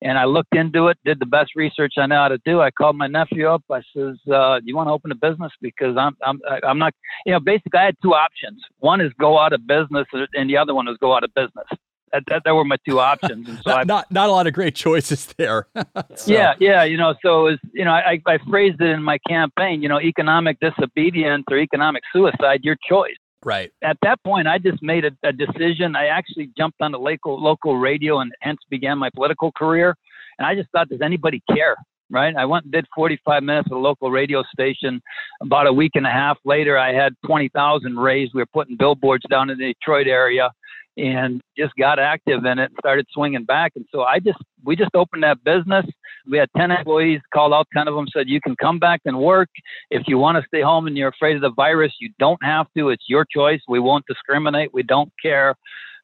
And 0.04 0.18
I 0.18 0.26
looked 0.26 0.54
into 0.54 0.88
it, 0.88 0.98
did 1.06 1.18
the 1.18 1.26
best 1.26 1.52
research 1.56 1.94
I 1.96 2.04
know 2.04 2.16
how 2.16 2.28
to 2.28 2.38
do. 2.44 2.60
I 2.60 2.70
called 2.70 2.94
my 2.94 3.06
nephew 3.06 3.48
up. 3.48 3.64
I 3.72 3.80
says, 3.96 4.16
uh, 4.30 4.60
"Do 4.60 4.66
you 4.66 4.76
want 4.76 4.88
to 4.88 4.92
open 4.92 5.10
a 5.10 5.14
business? 5.14 5.50
Because 5.62 5.96
I'm, 5.96 6.14
I'm, 6.22 6.40
I'm 6.62 6.78
not. 6.78 6.92
You 7.24 7.32
know, 7.32 7.40
basically, 7.40 7.80
I 7.80 7.86
had 7.86 7.96
two 8.02 8.12
options. 8.12 8.62
One 8.80 9.00
is 9.00 9.12
go 9.18 9.38
out 9.38 9.54
of 9.54 9.66
business, 9.66 10.06
and 10.34 10.50
the 10.50 10.58
other 10.58 10.74
one 10.74 10.88
is 10.88 10.98
go 11.00 11.16
out 11.16 11.24
of 11.24 11.32
business. 11.34 11.66
That, 12.12 12.22
that, 12.28 12.42
that 12.44 12.54
were 12.54 12.64
my 12.64 12.76
two 12.86 13.00
options. 13.00 13.48
And 13.48 13.58
so 13.64 13.70
not, 13.70 13.86
not, 13.88 14.12
not 14.12 14.28
a 14.28 14.32
lot 14.32 14.46
of 14.46 14.52
great 14.52 14.76
choices 14.76 15.26
there. 15.36 15.66
so. 16.14 16.32
Yeah, 16.32 16.52
yeah. 16.60 16.84
You 16.84 16.96
know, 16.96 17.14
so 17.22 17.44
was, 17.44 17.58
you 17.72 17.84
know, 17.84 17.90
I, 17.90 18.20
I 18.26 18.38
phrased 18.48 18.80
it 18.80 18.88
in 18.90 19.02
my 19.02 19.18
campaign. 19.26 19.82
You 19.82 19.88
know, 19.88 20.00
economic 20.00 20.60
disobedience 20.60 21.44
or 21.50 21.58
economic 21.58 22.02
suicide, 22.12 22.60
your 22.62 22.76
choice. 22.88 23.16
Right. 23.44 23.70
At 23.82 23.98
that 24.02 24.22
point, 24.24 24.48
I 24.48 24.58
just 24.58 24.82
made 24.82 25.04
a, 25.04 25.10
a 25.22 25.32
decision. 25.32 25.96
I 25.96 26.06
actually 26.06 26.50
jumped 26.56 26.80
on 26.80 26.92
the 26.92 26.98
local 26.98 27.40
local 27.40 27.76
radio 27.76 28.20
and 28.20 28.32
hence 28.40 28.60
began 28.70 28.98
my 28.98 29.10
political 29.14 29.52
career. 29.52 29.96
And 30.38 30.46
I 30.46 30.54
just 30.54 30.70
thought, 30.70 30.88
does 30.88 31.02
anybody 31.02 31.42
care? 31.54 31.76
Right. 32.10 32.34
I 32.36 32.44
went 32.44 32.64
and 32.64 32.72
did 32.72 32.86
45 32.94 33.42
minutes 33.42 33.68
at 33.70 33.74
a 33.74 33.78
local 33.78 34.10
radio 34.10 34.42
station. 34.52 35.00
About 35.42 35.66
a 35.66 35.72
week 35.72 35.92
and 35.94 36.06
a 36.06 36.10
half 36.10 36.38
later, 36.44 36.78
I 36.78 36.92
had 36.92 37.14
20,000 37.26 37.96
raised. 37.96 38.32
We 38.34 38.42
were 38.42 38.46
putting 38.46 38.76
billboards 38.76 39.24
down 39.30 39.50
in 39.50 39.58
the 39.58 39.72
Detroit 39.72 40.06
area 40.06 40.50
and 40.96 41.40
just 41.56 41.74
got 41.76 41.98
active 41.98 42.44
in 42.44 42.58
it 42.58 42.70
and 42.70 42.76
started 42.78 43.06
swinging 43.12 43.44
back. 43.44 43.72
And 43.74 43.84
so 43.90 44.02
I 44.02 44.20
just, 44.20 44.38
we 44.64 44.76
just 44.76 44.94
opened 44.94 45.22
that 45.22 45.42
business. 45.44 45.86
We 46.30 46.38
had 46.38 46.48
10 46.56 46.70
employees, 46.70 47.20
called 47.32 47.52
out 47.52 47.66
10 47.76 47.88
of 47.88 47.94
them, 47.94 48.06
said, 48.12 48.28
you 48.28 48.40
can 48.40 48.56
come 48.56 48.78
back 48.78 49.00
and 49.04 49.18
work. 49.18 49.48
If 49.90 50.04
you 50.06 50.18
want 50.18 50.38
to 50.38 50.46
stay 50.48 50.62
home 50.62 50.86
and 50.86 50.96
you're 50.96 51.08
afraid 51.08 51.36
of 51.36 51.42
the 51.42 51.52
virus, 51.52 51.92
you 52.00 52.10
don't 52.18 52.42
have 52.42 52.66
to. 52.76 52.90
It's 52.90 53.04
your 53.08 53.24
choice. 53.24 53.60
We 53.68 53.80
won't 53.80 54.04
discriminate. 54.06 54.72
We 54.72 54.82
don't 54.82 55.12
care. 55.20 55.54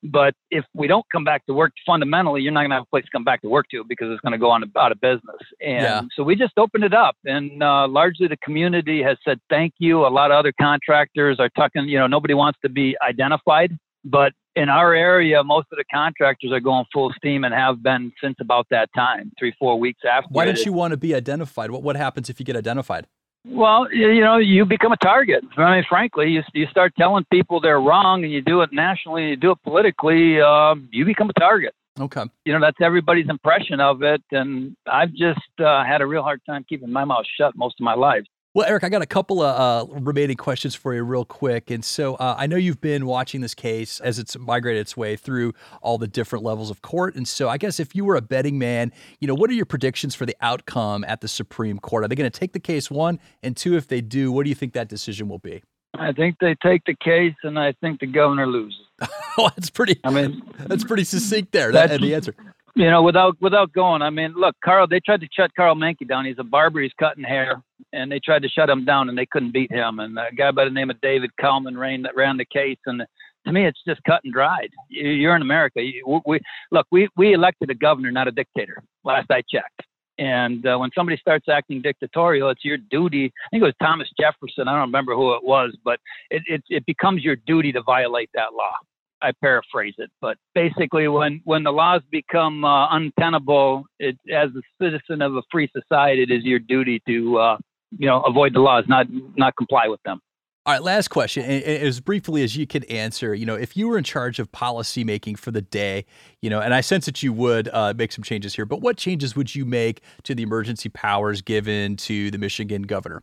But 0.03 0.35
if 0.51 0.65
we 0.75 0.87
don't 0.87 1.05
come 1.13 1.25
back 1.25 1.45
to 1.47 1.53
work, 1.53 1.73
fundamentally, 1.85 2.41
you're 2.41 2.53
not 2.53 2.61
going 2.61 2.71
to 2.71 2.77
have 2.77 2.85
a 2.85 2.91
place 2.91 3.05
to 3.05 3.11
come 3.11 3.25
back 3.25 3.43
to 3.43 3.49
work 3.49 3.67
to 3.71 3.85
because 3.87 4.11
it's 4.11 4.21
going 4.21 4.33
to 4.33 4.39
go 4.39 4.51
on 4.51 4.65
out 4.79 4.93
of 4.93 5.01
business. 5.01 5.37
And 5.61 5.83
yeah. 5.83 6.03
so 6.17 6.23
we 6.23 6.37
just 6.37 6.55
opened 6.57 6.85
it 6.85 6.95
up, 6.95 7.17
and 7.27 7.63
uh, 7.63 7.87
largely 7.87 8.27
the 8.27 8.39
community 8.39 9.03
has 9.03 9.19
said 9.27 9.39
thank 9.51 9.75
you. 9.79 10.07
A 10.07 10.09
lot 10.09 10.31
of 10.31 10.39
other 10.39 10.53
contractors 10.59 11.39
are 11.39 11.51
tucking. 11.51 11.87
You 11.87 11.99
know, 11.99 12.07
nobody 12.07 12.33
wants 12.33 12.59
to 12.63 12.71
be 12.71 12.97
identified, 13.07 13.79
but 14.05 14.33
in 14.57 14.69
our 14.69 14.95
area, 14.95 15.43
most 15.45 15.69
of 15.73 15.79
the 15.79 15.85
contractors 15.93 16.53
are 16.53 16.61
going 16.61 16.85
full 16.93 17.13
steam 17.17 17.45
and 17.45 17.55
have 17.55 17.83
been 17.83 18.13
since 18.23 18.37
about 18.41 18.67
that 18.71 18.91
time, 18.95 19.33
three, 19.39 19.55
four 19.59 19.79
weeks 19.79 20.01
after. 20.11 20.29
Why 20.31 20.45
don't 20.45 20.65
you 20.65 20.73
want 20.73 20.93
to 20.93 20.97
be 20.97 21.15
identified? 21.15 21.71
What 21.71 21.83
what 21.83 21.97
happens 21.97 22.29
if 22.29 22.41
you 22.41 22.47
get 22.47 22.57
identified? 22.57 23.07
Well, 23.47 23.91
you 23.93 24.21
know, 24.21 24.37
you 24.37 24.67
become 24.67 24.93
a 24.93 24.99
target. 24.99 25.43
I 25.57 25.77
mean, 25.77 25.85
frankly, 25.89 26.29
you 26.29 26.43
you 26.53 26.67
start 26.67 26.93
telling 26.99 27.25
people 27.33 27.61
they're 27.61 27.81
wrong, 27.81 28.25
and 28.25 28.33
you 28.33 28.43
do 28.43 28.61
it 28.63 28.71
nationally, 28.73 29.31
you 29.31 29.37
do 29.37 29.53
it 29.53 29.59
politically, 29.63 30.41
uh, 30.41 30.75
you 30.91 31.05
become 31.05 31.31
a 31.31 31.41
target. 31.41 31.75
Okay. 31.99 32.25
You 32.45 32.53
know, 32.53 32.61
that's 32.61 32.79
everybody's 32.81 33.29
impression 33.29 33.81
of 33.81 34.03
it, 34.03 34.23
and 34.31 34.77
I've 34.91 35.13
just 35.13 35.41
uh, 35.59 35.85
had 35.85 36.01
a 36.01 36.07
real 36.07 36.23
hard 36.23 36.41
time 36.47 36.65
keeping 36.69 36.91
my 36.91 37.05
mouth 37.05 37.25
shut 37.39 37.57
most 37.57 37.77
of 37.81 37.85
my 37.85 37.95
life. 37.95 38.25
Well, 38.53 38.67
Erik, 38.67 38.83
I 38.83 38.89
got 38.89 39.01
a 39.01 39.07
couple 39.07 39.43
of 39.43 39.93
uh, 39.93 39.95
remaining 40.01 40.37
questions 40.37 40.75
for 40.75 40.93
you, 40.93 41.05
real 41.05 41.25
quick. 41.25 41.71
And 41.71 41.85
so 41.85 42.17
uh, 42.17 42.35
I 42.37 42.49
know 42.49 42.57
you've 42.57 42.81
been 42.81 43.07
watching 43.07 43.43
this 43.43 43.55
case 43.55 44.01
as 44.01 44.19
it's 44.19 44.37
migrated 44.37 44.81
its 44.81 44.97
way 44.97 45.15
through 45.15 45.53
all 45.83 45.99
the 45.99 46.09
different 46.09 46.45
levels 46.45 46.69
of 46.69 46.83
court. 46.83 47.15
And 47.15 47.29
so 47.29 47.49
I 47.49 47.59
guess 47.59 47.79
if 47.79 47.95
you 47.95 48.05
were 48.05 48.17
a 48.17 48.21
betting 48.21 48.59
man, 48.59 48.91
you 49.21 49.29
know, 49.29 49.37
what 49.37 49.51
are 49.51 49.53
your 49.53 49.67
predictions 49.67 50.17
for 50.17 50.27
the 50.27 50.35
outcome 50.41 51.05
at 51.05 51.21
the 51.21 51.29
Supreme 51.29 51.79
Court? 51.79 52.03
Are 52.03 52.09
they 52.09 52.17
going 52.17 52.29
to 52.29 52.41
take 52.41 52.53
the 52.53 52.59
case 52.59 52.91
one? 52.91 53.21
And 53.41 53.57
two, 53.57 53.77
if 53.77 53.87
they 53.87 54.01
do, 54.01 54.33
what 54.33 54.43
do 54.43 54.49
you 54.49 54.57
think 54.57 54.73
that 54.73 54.89
decision 54.89 55.29
will 55.29 55.39
be? 55.39 55.63
I 55.95 56.11
think 56.11 56.37
they 56.41 56.57
take 56.57 56.85
the 56.87 56.95
case, 56.95 57.35
and 57.45 57.59
I 57.59 57.75
think 57.81 58.01
the 58.01 58.07
governor 58.07 58.49
loses. 58.49 58.81
oh, 59.39 59.51
that's 59.57 59.71
pretty. 59.71 60.01
I 60.03 60.11
mean, 60.11 60.43
that's 60.67 60.83
pretty 60.83 61.05
succinct 61.05 61.53
there. 61.53 61.71
That, 61.73 62.01
the 62.01 62.15
answer 62.15 62.35
you 62.81 62.91
know, 62.91 63.03
without 63.03 63.37
without 63.43 63.71
going. 63.75 64.01
I 64.01 64.09
mean, 64.09 64.33
look, 64.35 64.57
Karl. 64.65 64.87
They 64.87 65.01
tried 65.01 65.21
to 65.21 65.29
shut 65.37 65.55
Karl 65.55 65.75
Manke 65.75 66.09
down. 66.09 66.25
He's 66.25 66.39
a 66.39 66.45
barber. 66.45 66.81
He's 66.81 66.93
cutting 66.99 67.23
hair, 67.23 67.63
and 67.93 68.11
they 68.11 68.19
tried 68.19 68.41
to 68.43 68.49
shut 68.49 68.71
him 68.71 68.87
down, 68.87 69.11
and 69.11 69.19
they 69.19 69.27
couldn't 69.27 69.53
beat 69.53 69.71
him. 69.71 69.99
And 69.99 70.19
a 70.19 70.35
guy 70.35 70.51
by 70.51 70.65
the 70.65 70.71
name 70.71 70.89
of 70.89 70.99
David 71.03 71.31
Kallman 71.39 71.77
ran 71.77 72.01
that 72.03 72.17
ran 72.17 72.39
the 72.39 72.47
case, 72.47 72.79
and 72.87 73.03
to 73.47 73.53
me, 73.53 73.67
it's 73.67 73.81
just 73.87 74.03
cut 74.05 74.23
and 74.25 74.33
dried. 74.33 74.71
You're 74.89 75.37
in 75.37 75.43
America. 75.43 75.81
We 76.27 76.41
look. 76.73 76.87
We 76.91 77.09
we 77.19 77.35
elected 77.35 77.69
a 77.69 77.75
governor, 77.75 78.11
not 78.11 78.29
a 78.29 78.33
dictator. 78.33 78.83
Last 79.05 79.31
I 79.31 79.43
checked. 79.53 79.83
And 80.19 80.67
uh, 80.67 80.79
when 80.79 80.91
somebody 80.95 81.19
starts 81.19 81.49
acting 81.51 81.83
dictatorial, 81.83 82.49
it's 82.49 82.65
your 82.65 82.79
duty. 82.79 83.27
I 83.27 83.49
think 83.51 83.63
it 83.63 83.65
was 83.65 83.75
Thomas 83.83 84.09
Jefferson. 84.19 84.69
I 84.69 84.73
don't 84.73 84.89
remember 84.89 85.15
who 85.15 85.35
it 85.35 85.43
was, 85.43 85.75
but 85.83 85.99
it, 86.31 86.43
it, 86.47 86.63
it 86.69 86.85
becomes 86.85 87.25
your 87.25 87.37
duty 87.47 87.73
to 87.73 87.83
violate 87.83 88.29
that 88.35 88.53
law 88.53 88.75
I 89.23 89.33
paraphrase 89.41 89.95
it, 89.99 90.11
but 90.21 90.37
basically, 90.55 91.09
when 91.09 91.41
when 91.45 91.63
the 91.63 91.71
laws 91.71 92.03
become 92.11 92.65
uh, 92.65 92.95
untenable, 92.95 93.85
it, 93.99 94.17
as 94.33 94.51
a 94.51 94.63
citizen 94.83 95.23
of 95.23 95.37
a 95.37 95.43
free 95.51 95.71
society, 95.77 96.23
it 96.23 96.31
is 96.31 96.45
your 96.45 96.59
duty 96.59 97.03
to 97.07 97.39
uh, 97.39 97.59
you 97.99 98.07
know 98.07 98.23
avoid 98.23 98.55
the 98.55 98.61
laws, 98.61 98.85
not 98.89 99.07
not 99.37 99.57
comply 99.57 99.89
with 99.89 100.03
them. 100.05 100.21
All 100.67 100.75
right, 100.75 100.83
last 100.83 101.09
question, 101.09 101.43
and 101.43 101.65
as 101.65 102.01
briefly 102.01 102.43
as 102.43 102.55
you 102.55 102.67
could 102.67 102.85
answer. 102.85 103.35
You 103.35 103.47
know, 103.47 103.55
if 103.55 103.79
you 103.79 103.89
were 103.89 103.97
in 103.97 104.05
charge 104.05 104.39
of 104.39 104.53
policy 104.53 105.05
making 105.05 105.37
for 105.37 105.51
the 105.51 105.63
day, 105.63 106.05
you 106.43 106.51
know, 106.51 106.61
and 106.61 106.75
I 106.75 106.83
sense 106.83 107.07
that 107.07 107.23
you 107.23 107.33
would 107.33 107.69
uh, 107.73 107.95
make 107.97 108.13
some 108.13 108.23
changes 108.23 108.55
here, 108.55 108.67
but 108.67 108.83
what 108.83 108.99
changes 108.99 109.35
would 109.35 109.55
you 109.55 109.65
make 109.65 110.03
to 110.25 110.35
the 110.35 110.43
emergency 110.43 110.91
powers 110.91 111.41
given 111.41 111.97
to 111.97 112.31
the 112.31 112.37
Michigan 112.37 112.83
governor? 112.83 113.23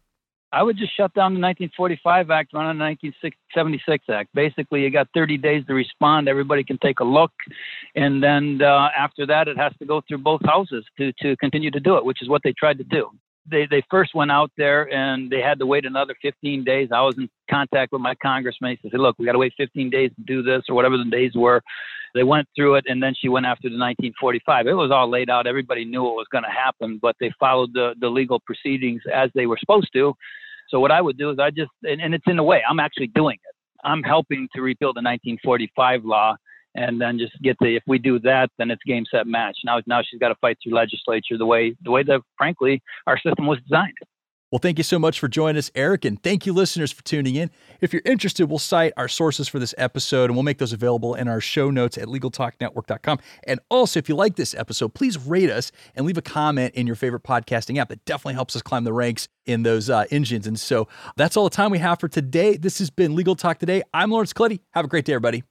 I 0.51 0.63
would 0.63 0.77
just 0.77 0.96
shut 0.96 1.13
down 1.13 1.34
the 1.34 1.42
1945 1.42 2.30
Act, 2.32 2.54
run 2.54 2.66
on 2.66 2.77
the 2.77 2.84
1976 2.84 4.06
Act. 4.10 4.30
Basically, 4.34 4.82
you 4.82 4.89
got 4.89 5.08
30 5.13 5.38
days 5.38 5.66
to 5.68 5.74
respond. 5.74 6.30
Everybody 6.30 6.63
can 6.63 6.77
take 6.77 7.00
a 7.01 7.04
look, 7.04 7.32
and 7.96 8.24
then 8.24 8.62
uh, 8.62 8.89
after 8.98 9.25
that, 9.25 9.48
it 9.48 9.58
has 9.58 9.74
to 9.80 9.86
go 9.86 10.01
through 10.08 10.20
both 10.20 10.42
houses 10.46 10.86
to 10.98 11.12
to 11.22 11.36
continue 11.38 11.72
to 11.72 11.80
do 11.80 11.98
it, 11.98 12.06
which 12.06 12.22
is 12.22 12.30
what 12.30 12.42
they 12.44 12.54
tried 12.54 12.77
to 12.77 12.84
do 12.86 13.10
they, 13.50 13.68
they 13.70 13.84
first 13.89 14.13
went 14.13 14.32
out 14.32 14.51
there 14.58 14.92
and 14.94 15.30
they 15.30 15.42
had 15.42 15.60
to 15.60 15.66
wait 15.66 15.86
another 15.86 16.16
15 16.22 16.63
days. 16.63 16.89
I 16.94 17.01
was 17.01 17.16
in 17.18 17.30
contact 17.50 17.92
with 17.92 18.01
my 18.01 18.16
congressman. 18.16 18.77
He 18.82 18.89
said, 18.89 19.00
look, 19.00 19.18
we 19.18 19.25
got 19.25 19.34
to 19.34 19.38
wait 19.38 19.54
15 19.58 19.89
days 19.89 20.12
to 20.16 20.22
do 20.24 20.44
this 20.44 20.63
or 20.70 20.75
whatever 20.75 20.98
the 20.98 21.10
days 21.10 21.32
were. 21.36 21.62
They 22.18 22.24
went 22.24 22.48
through 22.56 22.76
it 22.76 22.86
and 22.88 23.02
then 23.02 23.14
she 23.16 23.30
went 23.30 23.46
after 23.46 23.70
the 23.70 23.78
1945. 23.78 24.66
It 24.66 24.74
was 24.74 24.90
all 24.92 25.08
laid 25.08 25.30
out. 25.30 25.46
Everybody 25.46 25.86
knew 25.86 26.04
what 26.04 26.16
was 26.16 26.26
going 26.32 26.44
to 26.44 26.50
happen, 26.50 26.98
but 27.00 27.16
they 27.20 27.32
followed 27.40 27.74
the, 27.74 27.94
the 28.02 28.10
legal 28.10 28.40
proceedings 28.40 29.04
as 29.14 29.30
they 29.36 29.46
were 29.46 29.58
supposed 29.60 29.90
to. 29.94 30.14
So 30.70 30.80
what 30.80 30.92
I 30.92 31.00
would 31.00 31.18
do 31.18 31.30
is 31.30 31.38
I 31.40 31.52
just, 31.52 31.72
and, 31.84 32.02
and 32.02 32.16
it's 32.16 32.26
in 32.28 32.40
a 32.40 32.44
way, 32.44 32.62
I'm 32.68 32.80
actually 32.80 33.08
doing 33.08 33.36
it. 33.36 33.56
I'm 33.84 34.02
helping 34.02 34.48
to 34.56 34.62
repeal 34.62 34.90
the 34.90 35.04
1945 35.04 36.06
law 36.06 36.36
and 36.74 37.00
then 37.00 37.20
just 37.20 37.34
get 37.44 37.56
the 37.60 37.76
if 37.76 37.84
we 37.88 37.98
do 37.98 38.20
that 38.20 38.50
then 38.58 38.70
it's 38.70 38.82
game 38.86 39.06
set 39.10 39.26
match 39.26 39.58
now 39.66 39.80
now 39.88 40.02
she's 40.02 40.20
got 40.20 40.28
to 40.30 40.36
fight 40.36 40.58
through 40.62 40.76
legislature 40.76 41.38
the 41.38 41.46
way 41.46 41.76
the 41.84 41.92
way 41.92 42.04
that 42.04 42.22
frankly 42.38 42.82
our 43.08 43.18
system 43.18 43.48
was 43.48 43.58
designed 43.68 43.98
well, 44.51 44.60
thank 44.60 44.77
you 44.77 44.84
so 44.84 44.98
much 44.98 45.20
for 45.20 45.27
joining 45.27 45.58
us, 45.58 45.70
Erik, 45.75 46.06
and 46.06 46.22
thank 46.24 46.46
you, 46.46 46.54
listeners, 46.54 46.92
for 46.92 47.04
tuning 47.04 47.36
in. 47.36 47.51
If 47.82 47.92
you're 47.92 48.01
interested, 48.06 48.46
we'll 48.48 48.60
cite 48.60 48.94
our 48.96 49.10
sources 49.10 49.50
for 49.50 49.60
this 49.60 49.75
episode 49.77 50.30
and 50.30 50.36
we'll 50.36 50.44
make 50.44 50.58
those 50.58 50.72
available 50.72 51.16
in 51.16 51.27
our 51.27 51.42
show 51.42 51.70
notes 51.70 51.98
at 51.98 52.08
LegalTalkNetwork.com. 52.08 53.20
And 53.46 53.60
also, 53.70 54.00
if 54.00 54.08
you 54.08 54.16
like 54.16 54.38
this 54.38 54.56
episode, 54.56 54.94
please 54.94 55.18
rate 55.18 55.50
us 55.50 55.74
and 55.96 56.06
leave 56.06 56.18
a 56.18 56.22
comment 56.22 56.75
in 56.75 56.88
your 56.88 56.96
favorite 56.96 57.24
podcasting 57.24 57.77
app. 57.77 57.92
It 57.92 58.06
definitely 58.06 58.36
helps 58.36 58.56
us 58.56 58.62
climb 58.62 58.86
the 58.86 58.94
ranks 58.94 59.27
in 59.46 59.63
those 59.63 59.89
uh, 59.89 60.06
engines. 60.12 60.48
And 60.48 60.58
so 60.58 60.88
that's 61.18 61.36
all 61.36 61.44
the 61.44 61.50
time 61.50 61.70
we 61.70 61.80
have 61.80 62.00
for 62.00 62.08
today. 62.08 62.56
This 62.56 62.80
has 62.80 62.89
been 62.89 63.16
Legal 63.16 63.36
Talk 63.36 63.60
Today. 63.60 63.84
I'm 63.94 64.12
Laurence 64.12 64.32
Colletti. 64.32 64.62
Have 64.72 64.86
a 64.86 64.88
great 64.88 65.04
day, 65.04 65.13
everybody. 65.13 65.44